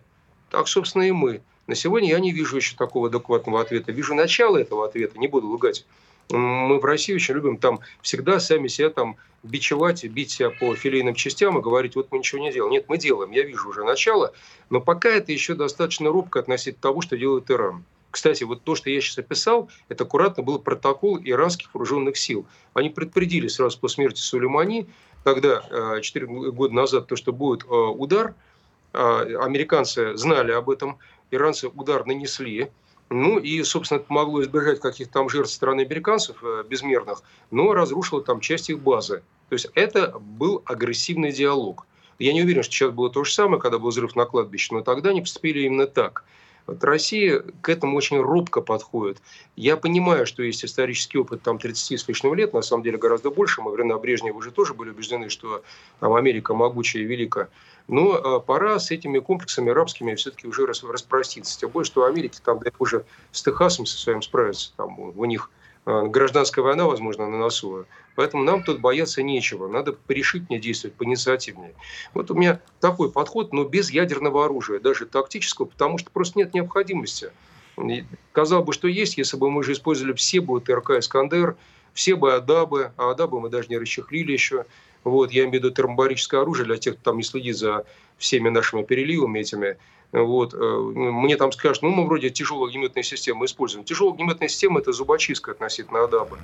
так, 0.51 0.67
собственно, 0.67 1.03
и 1.03 1.13
мы. 1.13 1.41
На 1.67 1.75
сегодня 1.75 2.11
я 2.11 2.21
не 2.21 2.33
вижу 2.33 2.57
еще 2.57 2.77
такого 2.77 3.09
адекватного 3.09 3.61
ответа. 3.61 3.93
Вижу 3.93 4.15
начало 4.15 4.57
этого 4.57 4.85
ответа, 4.85 5.19
не 5.19 5.29
буду 5.29 5.49
лгать. 5.49 5.87
Мы 6.31 6.81
в 6.81 6.85
России 6.85 7.15
очень 7.15 7.35
любим 7.35 7.57
там 7.57 7.81
всегда 8.03 8.41
сами 8.41 8.67
себя 8.67 8.91
там 8.91 9.17
бичевать, 9.45 10.05
бить 10.05 10.33
себя 10.33 10.51
по 10.51 10.75
филейным 10.75 11.15
частям 11.15 11.57
и 11.59 11.63
говорить, 11.63 11.95
вот 11.95 12.09
мы 12.11 12.19
ничего 12.19 12.41
не 12.41 12.53
делаем. 12.53 12.73
Нет, 12.73 12.87
мы 12.89 12.99
делаем, 12.99 13.31
я 13.31 13.45
вижу 13.45 13.69
уже 13.69 13.85
начало, 13.85 14.33
но 14.69 14.81
пока 14.81 15.09
это 15.09 15.31
еще 15.31 15.55
достаточно 15.55 16.11
робко 16.11 16.41
относительно 16.41 16.83
того, 16.83 17.01
что 17.01 17.17
делает 17.17 17.49
Иран. 17.51 17.85
Кстати, 18.11 18.45
вот 18.45 18.63
то, 18.63 18.75
что 18.75 18.91
я 18.91 19.01
сейчас 19.01 19.19
описал, 19.19 19.71
это 19.89 20.05
аккуратно 20.05 20.43
был 20.43 20.59
протокол 20.59 21.19
иранских 21.23 21.73
вооруженных 21.75 22.17
сил. 22.17 22.47
Они 22.75 22.91
предупредили 22.91 23.47
сразу 23.47 23.79
по 23.79 23.89
смерти 23.89 24.21
Сулеймани, 24.21 24.87
когда 25.27 26.01
4 26.01 26.25
э, 26.25 26.29
года 26.53 26.73
назад, 26.73 27.09
то, 27.09 27.17
что 27.17 27.33
будет 27.33 27.65
э, 27.65 27.67
удар, 27.67 28.35
а, 28.93 29.23
американцы 29.43 30.17
знали 30.17 30.53
об 30.53 30.71
этом, 30.71 30.99
иранцы 31.33 31.67
удар 31.67 32.07
нанесли, 32.07 32.71
ну 33.11 33.41
и, 33.41 33.61
собственно, 33.65 33.99
это 33.99 34.07
помогло 34.07 34.41
избежать 34.43 34.79
каких-то 34.79 35.13
там 35.13 35.29
жертв 35.29 35.53
стороны 35.53 35.81
американцев 35.81 36.37
э, 36.45 36.63
безмерных, 36.69 37.23
но 37.51 37.75
разрушило 37.75 38.23
там 38.23 38.39
часть 38.39 38.71
их 38.71 38.79
базы. 38.79 39.25
То 39.49 39.55
есть 39.55 39.67
это 39.75 40.17
был 40.17 40.63
агрессивный 40.65 41.33
диалог. 41.33 41.87
Я 42.21 42.33
не 42.33 42.43
уверен, 42.43 42.63
что 42.63 42.73
сейчас 42.73 42.93
было 42.93 43.11
то 43.11 43.25
же 43.25 43.33
самое, 43.33 43.61
когда 43.61 43.81
был 43.81 43.89
взрыв 43.89 44.15
на 44.15 44.27
кладбище, 44.27 44.75
но 44.75 44.83
тогда 44.83 45.11
они 45.11 45.23
поступили 45.23 45.63
именно 45.63 45.89
так– 45.89 46.23
вот 46.67 46.83
Россия 46.83 47.45
к 47.61 47.69
этому 47.69 47.97
очень 47.97 48.21
робко 48.21 48.61
подходит. 48.61 49.19
Я 49.55 49.77
понимаю, 49.77 50.27
что 50.27 50.43
есть 50.43 50.65
исторический 50.65 51.19
опыт 51.19 51.43
там 51.43 51.59
30 51.59 52.01
с 52.01 52.09
лишним 52.09 52.35
лет, 52.35 52.53
на 52.53 52.63
самом 52.63 52.83
деле 52.83 52.99
гораздо 52.99 53.31
больше. 53.31 53.63
Мы 53.63 53.71
времена 53.71 53.99
Брежнева 53.99 54.37
уже 54.37 54.51
тоже 54.51 54.75
были 54.75 54.91
убеждены, 54.91 55.29
что 55.29 55.63
там 56.01 56.15
Америка 56.15 56.55
могучая 56.55 57.05
и 57.05 57.07
велика. 57.07 57.49
Но 57.89 58.15
а, 58.15 58.41
пора 58.41 58.81
с 58.81 58.91
этими 58.91 59.21
комплексами 59.21 59.71
арабскими 59.71 60.15
все-таки 60.17 60.49
уже 60.49 60.67
распроститься. 60.67 61.59
Тем 61.59 61.71
более, 61.71 61.87
что 61.87 62.01
в 62.01 62.05
Америке 62.05 62.41
там 62.45 62.59
да, 62.59 62.71
уже 62.79 63.05
с 63.31 63.43
Техасом 63.43 63.87
со 63.87 63.97
своим 63.97 64.23
справиться. 64.23 64.73
Там 64.77 64.99
у 64.99 65.25
них 65.25 65.51
гражданская 65.87 66.65
война, 66.65 66.85
возможно, 66.85 67.29
на 67.31 67.39
носу. 67.39 67.87
Поэтому 68.17 68.43
нам 68.43 68.63
тут 68.63 68.81
бояться 68.81 69.23
нечего. 69.23 69.69
Надо 69.69 69.93
порешительнее 69.93 70.61
действовать, 70.61 70.97
поинициативнее. 70.97 71.75
Вот 72.13 72.31
у 72.31 72.35
меня 72.35 72.61
такой 72.81 73.11
подход, 73.11 73.53
но 73.53 73.65
без 73.65 73.91
ядерного 73.91 74.45
оружия, 74.45 74.81
даже 74.81 75.07
тактического, 75.07 75.67
потому 75.67 75.99
что 75.99 76.11
просто 76.11 76.39
нет 76.39 76.55
необходимости. 76.55 77.31
Казалось 78.33 78.67
бы, 78.67 78.73
что 78.73 78.89
есть, 78.89 79.17
если 79.19 79.37
бы 79.37 79.51
мы 79.51 79.61
уже 79.61 79.73
использовали 79.73 80.15
все 80.15 80.41
бы 80.41 80.61
ТРК 80.61 80.91
«Искандер», 80.93 81.57
все 81.93 82.17
бы 82.17 82.35
«Адабы», 82.35 82.93
а 82.97 83.11
«Адабы» 83.11 83.41
мы 83.41 83.49
даже 83.49 83.69
не 83.69 83.79
расчехлили 83.79 84.33
еще. 84.33 84.65
Вот, 85.05 85.31
я 85.31 85.43
имею 85.43 85.53
в 85.53 85.55
виду 85.55 85.71
термобарическое 85.71 86.41
оружие 86.41 86.67
для 86.67 86.79
тех, 86.79 86.95
кто 86.95 87.11
там 87.11 87.19
не 87.19 87.23
следит 87.23 87.57
за 87.57 87.85
всеми 88.19 88.49
нашими 88.49 88.83
переливами 88.83 89.41
этими. 89.41 89.77
Вот, 90.23 90.55
э, 90.55 90.59
мне 90.59 91.37
там 91.37 91.53
скажут, 91.53 91.83
ну, 91.83 91.91
мы 91.91 92.07
вроде 92.07 92.31
тяжелую 92.31 92.69
огнеметную 92.69 93.05
систему 93.05 93.45
используем. 93.45 93.85
Тяжелая 93.85 94.15
огнеметная 94.15 94.49
система– 94.49 94.81
это 94.81 94.93
зубочистка 94.93 95.53
относительно 95.53 96.05
Адабы. 96.05 96.39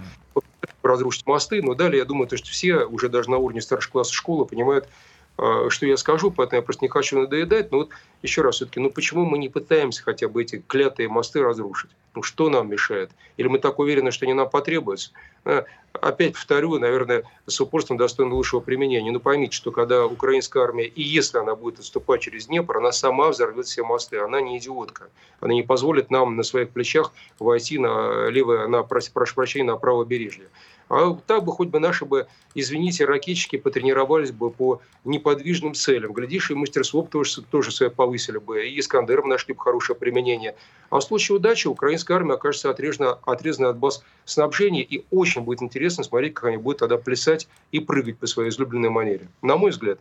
Разрушить 0.82 1.26
мосты, 1.26 1.62
но 1.62 1.74
далее, 1.74 1.98
я 1.98 2.04
думаю, 2.04 2.26
то, 2.26 2.36
что 2.36 2.48
все 2.48 2.84
уже 2.84 3.08
даже 3.08 3.30
на 3.30 3.38
уровне 3.38 3.60
старших 3.60 3.92
классов 3.92 4.14
школы 4.14 4.46
понимают, 4.46 4.88
что 5.36 5.86
я 5.86 5.96
скажу, 5.96 6.30
поэтому 6.30 6.60
я 6.60 6.62
просто 6.62 6.84
не 6.84 6.88
хочу 6.88 7.18
надоедать. 7.18 7.72
Но 7.72 7.78
вот 7.78 7.90
еще 8.22 8.42
раз 8.42 8.56
все-таки, 8.56 8.80
ну 8.80 8.90
почему 8.90 9.24
мы 9.24 9.38
не 9.38 9.48
пытаемся 9.48 10.02
хотя 10.02 10.28
бы 10.28 10.42
эти 10.42 10.62
клятые 10.66 11.08
мосты 11.08 11.42
разрушить? 11.42 11.90
Ну 12.14 12.22
что 12.22 12.50
нам 12.50 12.68
мешает? 12.68 13.10
Или 13.38 13.48
мы 13.48 13.58
так 13.58 13.78
уверены, 13.78 14.10
что 14.10 14.26
они 14.26 14.34
нам 14.34 14.50
потребуются? 14.50 15.12
Э, 15.44 15.64
опять 15.92 16.34
повторю, 16.34 16.78
наверное, 16.78 17.24
с 17.46 17.58
упорством 17.60 17.96
достойно 17.96 18.34
лучшего 18.34 18.60
применения. 18.60 19.10
Но 19.10 19.18
поймите, 19.18 19.56
что 19.56 19.70
когда 19.70 20.06
украинская 20.06 20.62
армия, 20.62 20.86
и 20.86 21.02
если 21.02 21.38
она 21.38 21.54
будет 21.54 21.80
отступать 21.80 22.20
через 22.20 22.46
Днепр, 22.46 22.76
она 22.76 22.92
сама 22.92 23.30
взорвет 23.30 23.66
все 23.66 23.82
мосты. 23.82 24.18
Она 24.18 24.40
не 24.40 24.58
идиотка. 24.58 25.08
Она 25.40 25.54
не 25.54 25.62
позволит 25.62 26.10
нам 26.10 26.36
на 26.36 26.42
своих 26.42 26.70
плечах 26.70 27.12
войти 27.38 27.78
на 27.78 28.28
левое, 28.28 28.66
на, 28.68 28.82
прошу 28.82 29.34
прощения, 29.34 29.64
на 29.64 29.76
правобережье. 29.76 30.48
А 30.92 31.16
так 31.26 31.44
бы 31.44 31.52
хоть 31.52 31.68
бы 31.68 31.80
наши 31.80 32.04
бы, 32.04 32.26
извините, 32.54 33.06
ракетчики 33.06 33.56
потренировались 33.56 34.30
бы 34.30 34.50
по 34.50 34.82
неподвижным 35.04 35.72
целям. 35.72 36.12
Глядишь, 36.12 36.50
и 36.50 36.54
мастерство 36.54 37.00
тоже, 37.00 37.40
тоже 37.40 37.70
свое 37.70 37.90
повысили 37.90 38.36
бы, 38.36 38.68
и 38.68 38.78
Искандером 38.78 39.30
нашли 39.30 39.54
бы 39.54 39.60
хорошее 39.60 39.98
применение. 39.98 40.54
А 40.90 40.98
в 40.98 41.02
случае 41.02 41.36
удачи 41.36 41.66
украинская 41.66 42.18
армия 42.18 42.34
окажется 42.34 42.68
отрезана, 42.68 43.18
отрезана 43.24 43.70
от 43.70 43.78
баз 43.78 44.04
снабжения, 44.26 44.82
и 44.82 45.06
очень 45.10 45.40
будет 45.40 45.62
интересно 45.62 46.04
смотреть, 46.04 46.34
как 46.34 46.44
они 46.44 46.58
будут 46.58 46.80
тогда 46.80 46.98
плясать 46.98 47.48
и 47.70 47.80
прыгать 47.80 48.18
по 48.18 48.26
своей 48.26 48.50
излюбленной 48.50 48.90
манере. 48.90 49.28
На 49.40 49.56
мой 49.56 49.70
взгляд. 49.70 49.98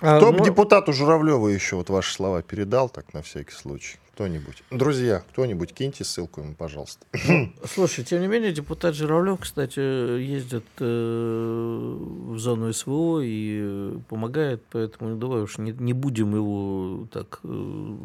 А, 0.00 0.18
Кто 0.18 0.32
ну... 0.32 0.44
депутату 0.44 0.92
Журавлеву 0.92 1.48
еще 1.48 1.76
вот 1.76 1.90
ваши 1.90 2.12
слова 2.12 2.42
передал, 2.42 2.88
так 2.88 3.12
на 3.14 3.22
всякий 3.22 3.52
случай? 3.52 3.98
Кто-нибудь. 4.14 4.62
Друзья, 4.70 5.22
кто-нибудь 5.30 5.72
киньте 5.72 6.04
ссылку 6.04 6.42
ему, 6.42 6.54
пожалуйста. 6.54 7.06
Слушай, 7.64 8.04
тем 8.04 8.20
не 8.20 8.26
менее, 8.26 8.52
депутат 8.52 8.94
Журавлев, 8.94 9.40
кстати, 9.40 9.80
ездит 9.80 10.66
э, 10.78 11.96
в 12.28 12.38
зону 12.38 12.72
СВО 12.72 13.20
и 13.22 13.96
помогает, 14.08 14.62
поэтому 14.70 15.16
давай 15.16 15.40
уж 15.40 15.56
не, 15.56 15.72
не 15.72 15.94
будем 15.94 16.34
его 16.34 17.06
так 17.10 17.40
э, 17.44 17.96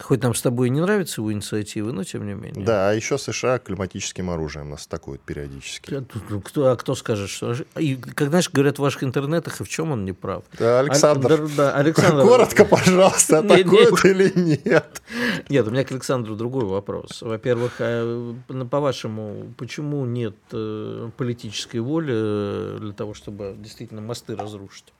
Хоть 0.00 0.22
нам 0.22 0.34
с 0.34 0.42
тобой 0.42 0.70
не 0.70 0.80
нравятся 0.80 1.20
его 1.20 1.32
инициативы, 1.32 1.92
но 1.92 2.02
тем 2.02 2.26
не 2.26 2.34
менее. 2.34 2.64
Да, 2.64 2.90
а 2.90 2.92
еще 2.92 3.16
США 3.16 3.58
климатическим 3.58 4.28
оружием 4.28 4.70
нас 4.70 4.86
атакуют 4.86 5.22
периодически. 5.22 5.94
А 5.94 6.40
кто, 6.40 6.66
а 6.72 6.76
кто 6.76 6.94
скажет, 6.96 7.30
что... 7.30 7.54
И, 7.78 7.94
как, 7.96 8.28
знаешь, 8.28 8.50
говорят 8.50 8.78
в 8.78 8.82
ваших 8.82 9.04
интернетах, 9.04 9.60
и 9.60 9.64
в 9.64 9.68
чем 9.68 9.92
он 9.92 10.04
не 10.04 10.12
прав? 10.12 10.42
Да, 10.58 10.80
Александр, 10.80 11.32
а, 11.32 11.48
да, 11.56 11.74
Александр... 11.76 12.22
коротко, 12.26 12.64
пожалуйста, 12.64 13.38
атакуют 13.38 14.04
или 14.04 14.32
нет? 14.34 15.02
Нет, 15.48 15.68
у 15.68 15.70
меня 15.70 15.84
к 15.84 15.92
Александру 15.92 16.34
другой 16.34 16.64
вопрос. 16.64 17.22
Во-первых, 17.22 17.74
а, 17.78 18.34
по-вашему, 18.70 19.54
почему 19.56 20.04
нет 20.06 20.34
э, 20.50 21.10
политической 21.16 21.78
воли 21.78 22.14
э, 22.14 22.78
для 22.80 22.92
того, 22.92 23.14
чтобы 23.14 23.54
действительно 23.58 24.00
мосты 24.00 24.34
разрушить? 24.34 24.92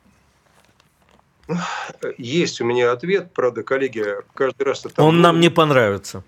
Есть 2.19 2.61
у 2.61 2.65
меня 2.65 2.93
ответ, 2.93 3.33
правда, 3.33 3.63
коллеги, 3.63 4.05
каждый 4.35 4.63
раз... 4.63 4.85
Это 4.85 5.03
Он 5.03 5.21
нам 5.21 5.41
не 5.41 5.51
понравится. 5.51 6.23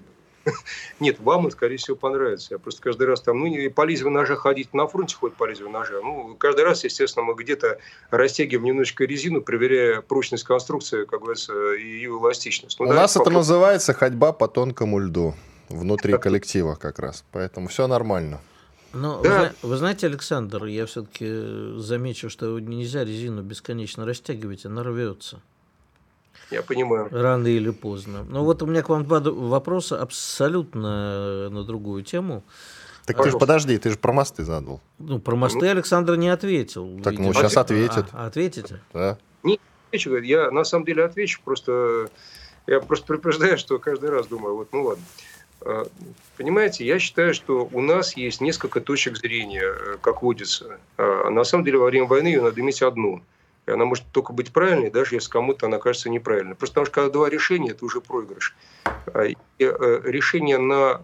Нет, 1.01 1.19
вам 1.21 1.47
он, 1.47 1.51
скорее 1.51 1.77
всего, 1.77 1.97
понравится. 1.97 2.55
Я 2.55 2.59
просто 2.59 2.83
каждый 2.83 3.07
раз 3.07 3.21
там, 3.21 3.41
ну, 3.41 3.47
и 3.47 3.69
по 3.69 3.83
лезвию 3.83 4.11
ножа 4.11 4.37
ходить 4.37 4.73
на 4.75 4.87
фронте 4.87 5.17
ходит 5.17 5.37
по 5.37 5.45
лезвию 5.45 5.71
ножа. 5.71 5.95
Ну, 6.03 6.37
каждый 6.39 6.65
раз, 6.65 6.85
естественно, 6.85 7.25
мы 7.25 7.35
где-то 7.35 7.79
растягиваем 8.11 8.67
немножечко 8.67 9.05
резину, 9.05 9.43
проверяя 9.43 10.01
прочность 10.01 10.45
конструкции, 10.45 11.05
как 11.05 11.21
говорится, 11.21 11.73
и 11.75 11.85
ее 11.85 12.11
эластичность. 12.11 12.79
Ну, 12.79 12.89
У 12.89 12.93
нас 12.93 13.17
это 13.17 13.31
называется 13.31 13.93
ходьба 13.93 14.33
по 14.33 14.49
тонкому 14.49 14.99
льду 14.99 15.35
внутри 15.69 16.17
коллектива 16.19 16.75
как 16.77 16.99
раз. 16.99 17.25
Поэтому 17.33 17.69
все 17.69 17.87
нормально. 17.87 18.41
Но 18.97 19.23
да. 19.23 19.53
вы, 19.63 19.69
вы 19.71 19.77
знаете, 19.77 20.07
Александр, 20.07 20.65
я 20.65 20.87
все-таки 20.87 21.79
замечу, 21.79 22.31
что 22.31 22.59
нельзя 22.59 23.05
резину 23.05 23.43
бесконечно 23.43 24.05
растягивать, 24.05 24.67
она 24.67 24.83
рвется. 24.83 25.41
Я 26.51 26.63
понимаю. 26.63 27.09
Рано 27.11 27.47
или 27.47 27.71
поздно. 27.71 28.25
Но 28.25 28.45
вот 28.45 28.63
у 28.63 28.67
меня 28.67 28.83
к 28.83 28.89
вам 28.89 29.05
два 29.05 29.21
вопроса 29.21 30.01
абсолютно 30.01 31.51
на 31.51 31.65
другую 31.65 32.05
тему. 32.05 32.45
Так 33.05 33.19
Пожалуйста. 33.19 33.23
ты 33.23 33.31
же 33.31 33.39
подожди, 33.39 33.79
ты 33.79 33.91
же 33.91 33.99
про 33.99 34.13
мосты 34.13 34.45
задал. 34.45 34.81
Ну, 34.99 35.21
про 35.21 35.37
мосты 35.37 35.61
ну, 35.61 35.71
Александр 35.71 36.17
не 36.17 36.29
ответил. 36.29 37.01
Так, 37.03 37.13
видимо. 37.13 37.29
ну, 37.29 37.35
сейчас 37.35 37.57
ответит. 37.57 38.07
А, 38.13 38.27
ответите? 38.27 38.81
Да. 38.93 39.19
Не 39.45 39.61
отвечу, 39.89 40.17
я 40.17 40.51
на 40.51 40.65
самом 40.65 40.85
деле 40.85 41.05
отвечу, 41.05 41.41
просто 41.45 42.09
я 42.67 42.81
просто 42.81 43.07
предупреждаю, 43.07 43.59
что 43.59 43.79
каждый 43.79 44.11
раз 44.11 44.27
думаю, 44.27 44.57
вот, 44.57 44.69
ну 44.73 44.83
ладно. 44.83 45.05
А, 45.63 45.87
понимаете, 46.37 46.85
я 46.85 46.99
считаю, 46.99 47.35
что 47.35 47.69
у 47.73 47.81
нас 47.81 48.17
есть 48.17 48.41
несколько 48.41 48.81
точек 48.81 49.17
зрения, 49.17 49.65
э, 49.65 49.97
как 50.01 50.23
водится. 50.23 50.79
А 50.97 51.31
на 51.31 51.45
самом 51.45 51.65
деле 51.65 51.79
во 51.79 51.87
время 51.87 52.07
войны 52.07 52.29
ее 52.29 52.43
надо 52.43 52.61
иметь 52.61 52.83
одну. 52.83 53.23
И 53.67 53.71
она 53.71 53.85
может 53.85 54.05
только 54.13 54.33
быть 54.33 54.53
правильной, 54.53 54.91
даже 54.91 55.17
если 55.17 55.29
кому-то 55.29 55.67
она 55.67 55.79
кажется 55.79 56.09
неправильной. 56.09 56.55
Просто 56.55 56.75
потому 56.75 56.87
что 56.87 56.95
когда 56.95 57.11
два 57.11 57.29
решения, 57.29 57.71
это 57.71 57.85
уже 57.85 58.01
проигрыш. 58.01 58.55
А, 58.85 59.25
и 59.25 59.37
э, 59.59 60.01
решение 60.05 60.59
на 60.59 61.01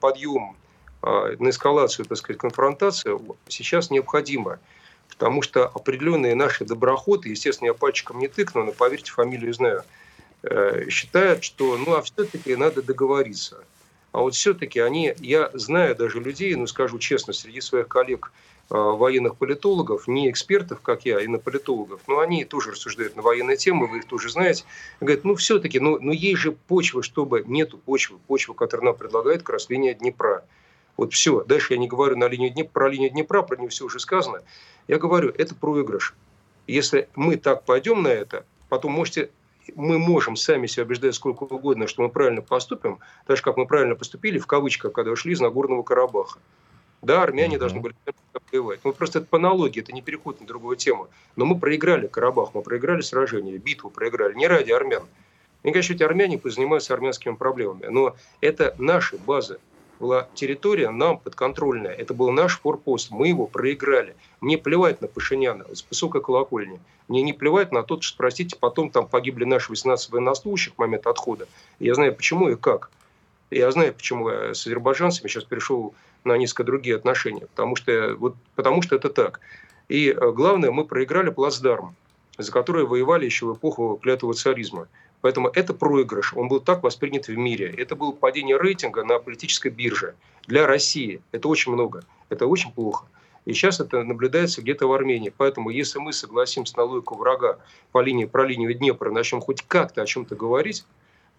подъем, 0.00 0.56
на 1.02 1.48
эскалацию, 1.48 2.04
так 2.04 2.18
сказать, 2.18 2.38
конфронтацию 2.38 3.36
сейчас 3.48 3.90
необходимо. 3.90 4.58
Потому 5.08 5.40
что 5.40 5.66
определенные 5.66 6.34
наши 6.34 6.66
доброходы, 6.66 7.30
естественно, 7.30 7.68
я 7.68 7.74
пальчиком 7.74 8.18
не 8.18 8.28
тыкну, 8.28 8.64
но 8.64 8.72
поверьте, 8.72 9.10
фамилию 9.10 9.54
знаю– 9.54 9.82
считают, 10.88 11.44
что 11.44 11.76
ну 11.76 11.94
а 11.94 12.02
все-таки 12.02 12.56
надо 12.56 12.82
договориться. 12.82 13.64
А 14.12 14.20
вот 14.20 14.34
все-таки 14.34 14.80
они, 14.80 15.14
я 15.18 15.50
знаю 15.54 15.94
даже 15.94 16.20
людей, 16.20 16.54
ну 16.56 16.66
скажу 16.66 16.98
честно, 16.98 17.32
среди 17.32 17.60
своих 17.60 17.86
коллег 17.86 18.32
э, 18.68 18.74
военных 18.74 19.36
политологов, 19.36 20.08
не 20.08 20.28
экспертов, 20.30 20.80
как 20.80 21.04
я, 21.04 21.20
и 21.20 21.28
на 21.28 21.38
политологов, 21.38 22.00
но 22.08 22.18
они 22.18 22.44
тоже 22.44 22.72
рассуждают 22.72 23.14
на 23.14 23.22
военные 23.22 23.56
темы, 23.56 23.86
вы 23.86 23.98
их 23.98 24.06
тоже 24.06 24.28
знаете, 24.30 24.64
говорят, 25.00 25.24
ну 25.24 25.36
все-таки, 25.36 25.78
ну, 25.78 25.98
ну 26.00 26.10
есть 26.10 26.40
же 26.40 26.52
почва, 26.52 27.04
чтобы 27.04 27.44
нету 27.46 27.78
почвы, 27.78 28.18
почва, 28.26 28.54
которую 28.54 28.86
нам 28.86 28.96
предлагает 28.96 29.44
линия 29.68 29.94
Днепра. 29.94 30.44
Вот 30.96 31.14
все. 31.14 31.44
Дальше 31.44 31.74
я 31.74 31.78
не 31.78 31.88
говорю 31.88 32.16
на 32.16 32.26
линию 32.28 32.50
Днепра, 32.50 32.72
про 32.72 32.88
линию 32.88 33.10
Днепра, 33.10 33.42
про 33.42 33.56
нее 33.56 33.68
все 33.68 33.84
уже 33.84 34.00
сказано. 34.00 34.42
Я 34.88 34.98
говорю, 34.98 35.32
это 35.38 35.54
проигрыш. 35.54 36.14
Если 36.66 37.08
мы 37.14 37.36
так 37.36 37.64
пойдем 37.64 38.02
на 38.02 38.08
это, 38.08 38.44
потом 38.68 38.92
можете 38.92 39.30
мы 39.76 39.98
можем 39.98 40.36
сами 40.36 40.66
себя 40.66 40.84
убеждать 40.84 41.14
сколько 41.14 41.44
угодно, 41.44 41.86
что 41.86 42.02
мы 42.02 42.08
правильно 42.08 42.42
поступим, 42.42 42.98
так 43.26 43.36
же, 43.36 43.42
как 43.42 43.56
мы 43.56 43.66
правильно 43.66 43.94
поступили, 43.94 44.38
в 44.38 44.46
кавычках, 44.46 44.92
когда 44.92 45.10
ушли 45.10 45.32
из 45.32 45.40
Нагорного 45.40 45.82
Карабаха. 45.82 46.38
Да, 47.02 47.22
армяне 47.22 47.56
mm-hmm. 47.56 47.58
должны 47.58 47.80
были 47.80 47.94
воевать. 48.52 48.80
Ну, 48.84 48.92
просто 48.92 49.20
это 49.20 49.28
по 49.28 49.38
аналогии, 49.38 49.80
это 49.80 49.92
не 49.92 50.02
переход 50.02 50.40
на 50.40 50.46
другую 50.46 50.76
тему. 50.76 51.08
Но 51.36 51.46
мы 51.46 51.58
проиграли 51.58 52.06
Карабах, 52.06 52.50
мы 52.54 52.62
проиграли 52.62 53.00
сражение, 53.00 53.56
битву 53.58 53.90
проиграли. 53.90 54.34
Не 54.34 54.46
ради 54.46 54.70
армян. 54.70 55.04
Мне 55.62 55.72
кажется, 55.72 55.94
эти 55.94 56.02
армяне 56.02 56.40
занимаются 56.44 56.94
армянскими 56.94 57.34
проблемами. 57.34 57.86
Но 57.86 58.16
это 58.40 58.74
наши 58.78 59.16
базы 59.16 59.58
была 60.00 60.28
территория 60.34 60.90
нам 60.90 61.18
подконтрольная. 61.18 61.92
Это 61.92 62.14
был 62.14 62.32
наш 62.32 62.58
форпост. 62.58 63.10
Мы 63.10 63.28
его 63.28 63.46
проиграли. 63.46 64.16
Мне 64.40 64.56
плевать 64.56 65.02
на 65.02 65.08
Пашиняна 65.08 65.66
с 65.72 65.84
высокой 65.88 66.22
колокольни. 66.22 66.80
Мне 67.06 67.22
не 67.22 67.32
плевать 67.32 67.70
на 67.70 67.82
то, 67.82 68.00
что, 68.00 68.16
простите, 68.16 68.56
потом 68.58 68.90
там 68.90 69.06
погибли 69.06 69.44
наши 69.44 69.70
18 69.70 70.10
военнослужащих 70.10 70.74
в 70.74 70.78
момент 70.78 71.06
отхода. 71.06 71.46
Я 71.78 71.94
знаю, 71.94 72.14
почему 72.14 72.48
и 72.48 72.56
как. 72.56 72.90
Я 73.50 73.70
знаю, 73.70 73.92
почему 73.92 74.30
я 74.30 74.54
с 74.54 74.66
азербайджанцами 74.66 75.28
сейчас 75.28 75.44
перешел 75.44 75.94
на 76.24 76.36
несколько 76.36 76.64
другие 76.64 76.96
отношения. 76.96 77.46
Потому 77.46 77.76
что, 77.76 78.14
вот, 78.18 78.36
потому 78.54 78.80
что 78.82 78.96
это 78.96 79.10
так. 79.10 79.40
И 79.88 80.08
э, 80.08 80.32
главное, 80.32 80.70
мы 80.70 80.84
проиграли 80.84 81.30
плацдарм, 81.30 81.94
за 82.38 82.50
который 82.50 82.86
воевали 82.86 83.26
еще 83.26 83.46
в 83.46 83.54
эпоху 83.54 83.98
клятого 84.02 84.32
царизма. 84.34 84.88
Поэтому 85.20 85.48
это 85.48 85.74
проигрыш. 85.74 86.34
Он 86.34 86.48
был 86.48 86.60
так 86.60 86.82
воспринят 86.82 87.28
в 87.28 87.36
мире. 87.36 87.72
Это 87.76 87.94
было 87.96 88.12
падение 88.12 88.58
рейтинга 88.58 89.04
на 89.04 89.18
политической 89.18 89.68
бирже. 89.68 90.14
Для 90.46 90.66
России 90.66 91.20
это 91.32 91.48
очень 91.48 91.72
много. 91.72 92.04
Это 92.28 92.46
очень 92.46 92.72
плохо. 92.72 93.06
И 93.44 93.52
сейчас 93.52 93.80
это 93.80 94.02
наблюдается 94.02 94.62
где-то 94.62 94.86
в 94.86 94.92
Армении. 94.92 95.32
Поэтому 95.36 95.70
если 95.70 95.98
мы 95.98 96.12
согласимся 96.12 96.76
на 96.76 96.84
логику 96.84 97.16
врага 97.16 97.58
по 97.92 98.00
линии, 98.00 98.26
про 98.26 98.46
линию 98.46 98.72
Днепра, 98.74 99.10
начнем 99.10 99.40
хоть 99.40 99.62
как-то 99.62 100.02
о 100.02 100.06
чем-то 100.06 100.36
говорить, 100.36 100.84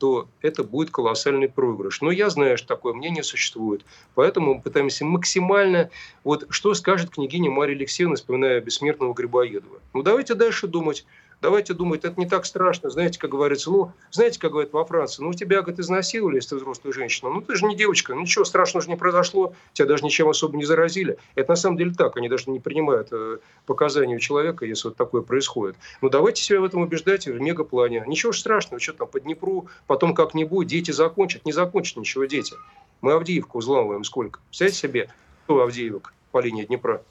то 0.02 0.28
это 0.41 0.63
будет 0.63 0.89
колоссальный 0.89 1.48
проигрыш. 1.48 2.02
Но 2.02 2.10
я 2.10 2.32
знаю, 2.32 2.58
что 2.58 2.70
такое 2.70 2.94
мнение 2.94 3.22
существует. 3.22 3.86
Поэтому 4.15 4.56
мы 4.56 4.62
пытаемся 4.62 5.06
максимально... 5.06 5.91
Вот 6.24 6.48
что 6.50 6.74
скажет 6.74 7.12
княгиня 7.12 7.52
Мария 7.52 7.76
Алексеевна, 7.76 8.15
вспоминая 8.15 8.62
бессмертного 8.62 9.13
Грибоедова? 9.13 9.80
Ну, 9.94 10.02
давайте 10.02 10.34
дальше 10.34 10.65
думать. 10.65 11.06
Давайте 11.41 11.73
думать, 11.73 12.06
это 12.06 12.19
не 12.19 12.27
так 12.27 12.45
страшно. 12.45 12.91
Знаете, 12.91 13.17
как 13.17 13.32
говорится, 13.32 13.71
ну, 13.71 13.91
знаете, 14.12 14.39
как 14.39 14.51
говорят 14.51 14.73
во 14.73 14.86
Франции, 14.86 15.23
ну, 15.23 15.34
тебя, 15.34 15.62
говорит, 15.62 15.80
изнасиловали, 15.80 16.36
если 16.36 16.49
ты 16.49 16.56
взрослая 16.58 16.93
женщина. 16.93 17.32
Ну, 17.32 17.41
ты 17.41 17.56
же 17.56 17.65
не 17.65 17.75
девочка, 17.75 18.13
ну, 18.13 18.21
ничего 18.21 18.45
страшного 18.45 18.84
же 18.84 18.89
не 18.89 18.95
произошло, 18.95 19.56
тебя 19.73 19.88
даже 19.88 20.04
ничем 20.04 20.30
особо 20.30 20.56
не 20.56 20.65
заразили. 20.65 21.17
Это 21.34 21.54
на 21.54 21.56
самом 21.56 21.77
деле 21.77 21.93
так, 21.95 22.15
они 22.15 22.30
даже 22.30 22.51
не 22.51 22.60
принимают 22.60 23.08
э, 23.12 23.39
показания 23.65 24.17
у 24.17 24.19
человека, 24.19 24.65
если 24.65 24.89
вот 24.89 24.97
такое 24.97 25.23
происходит. 25.23 25.77
Ну, 26.01 26.10
давайте 26.10 26.43
себя 26.43 26.62
в 26.62 26.63
этом 26.63 26.82
убеждать 26.82 27.25
в 27.25 27.41
мегаплане. 27.41 28.04
Ничего 28.06 28.34
страшного, 28.34 28.80
что 28.80 28.93
там 28.93 29.08
по 29.08 29.19
Днепру, 29.19 29.67
потом 29.88 30.13
как-нибудь, 30.13 30.67
дети 30.67 30.91
закончат, 30.91 31.43
не 31.45 31.54
закончат 31.54 31.97
ничего 31.97 32.25
дети. 32.25 32.54
Мы 33.01 33.13
Авдеевку 33.13 33.58
взламываем 33.58 34.04
сколько? 34.04 34.41
Представляете 34.49 34.77
себе, 34.77 35.10
кто 35.45 35.62
Авдеевок 35.62 36.13
по 36.32 36.39
линии 36.39 36.65
Днепра? 36.65 37.01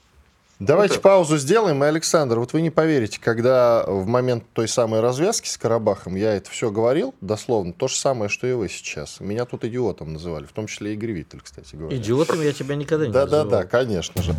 Давайте 0.61 0.95
вот 0.95 1.01
паузу 1.01 1.37
сделаем. 1.39 1.83
И, 1.83 1.87
Александр, 1.87 2.37
вот 2.37 2.53
вы 2.53 2.61
не 2.61 2.69
поверите, 2.69 3.19
когда 3.19 3.83
в 3.87 4.05
момент 4.05 4.43
той 4.53 4.67
самой 4.67 4.99
развязки 4.99 5.49
с 5.49 5.57
Карабахом 5.57 6.15
я 6.15 6.35
это 6.35 6.51
все 6.51 6.69
говорил, 6.69 7.15
дословно, 7.19 7.73
то 7.73 7.87
же 7.87 7.95
самое, 7.95 8.29
что 8.29 8.45
и 8.45 8.53
вы 8.53 8.69
сейчас. 8.69 9.19
Меня 9.19 9.45
тут 9.45 9.65
идиотом 9.65 10.13
называли, 10.13 10.45
в 10.45 10.51
том 10.51 10.67
числе 10.67 10.91
и 10.91 10.93
Игорь 10.93 11.13
Виттель, 11.13 11.41
кстати 11.41 11.75
говоря. 11.75 11.97
Идиотом 11.97 12.41
я 12.43 12.53
тебя 12.53 12.75
никогда 12.75 13.07
не 13.07 13.11
да, 13.11 13.23
называл. 13.23 13.45
Да-да-да, 13.45 13.67
конечно 13.67 14.21
же. 14.21 14.35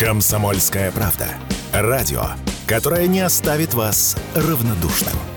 Комсомольская 0.00 0.90
правда. 0.90 1.26
Радио, 1.74 2.24
которое 2.66 3.06
не 3.08 3.20
оставит 3.20 3.74
вас 3.74 4.16
равнодушным. 4.34 5.35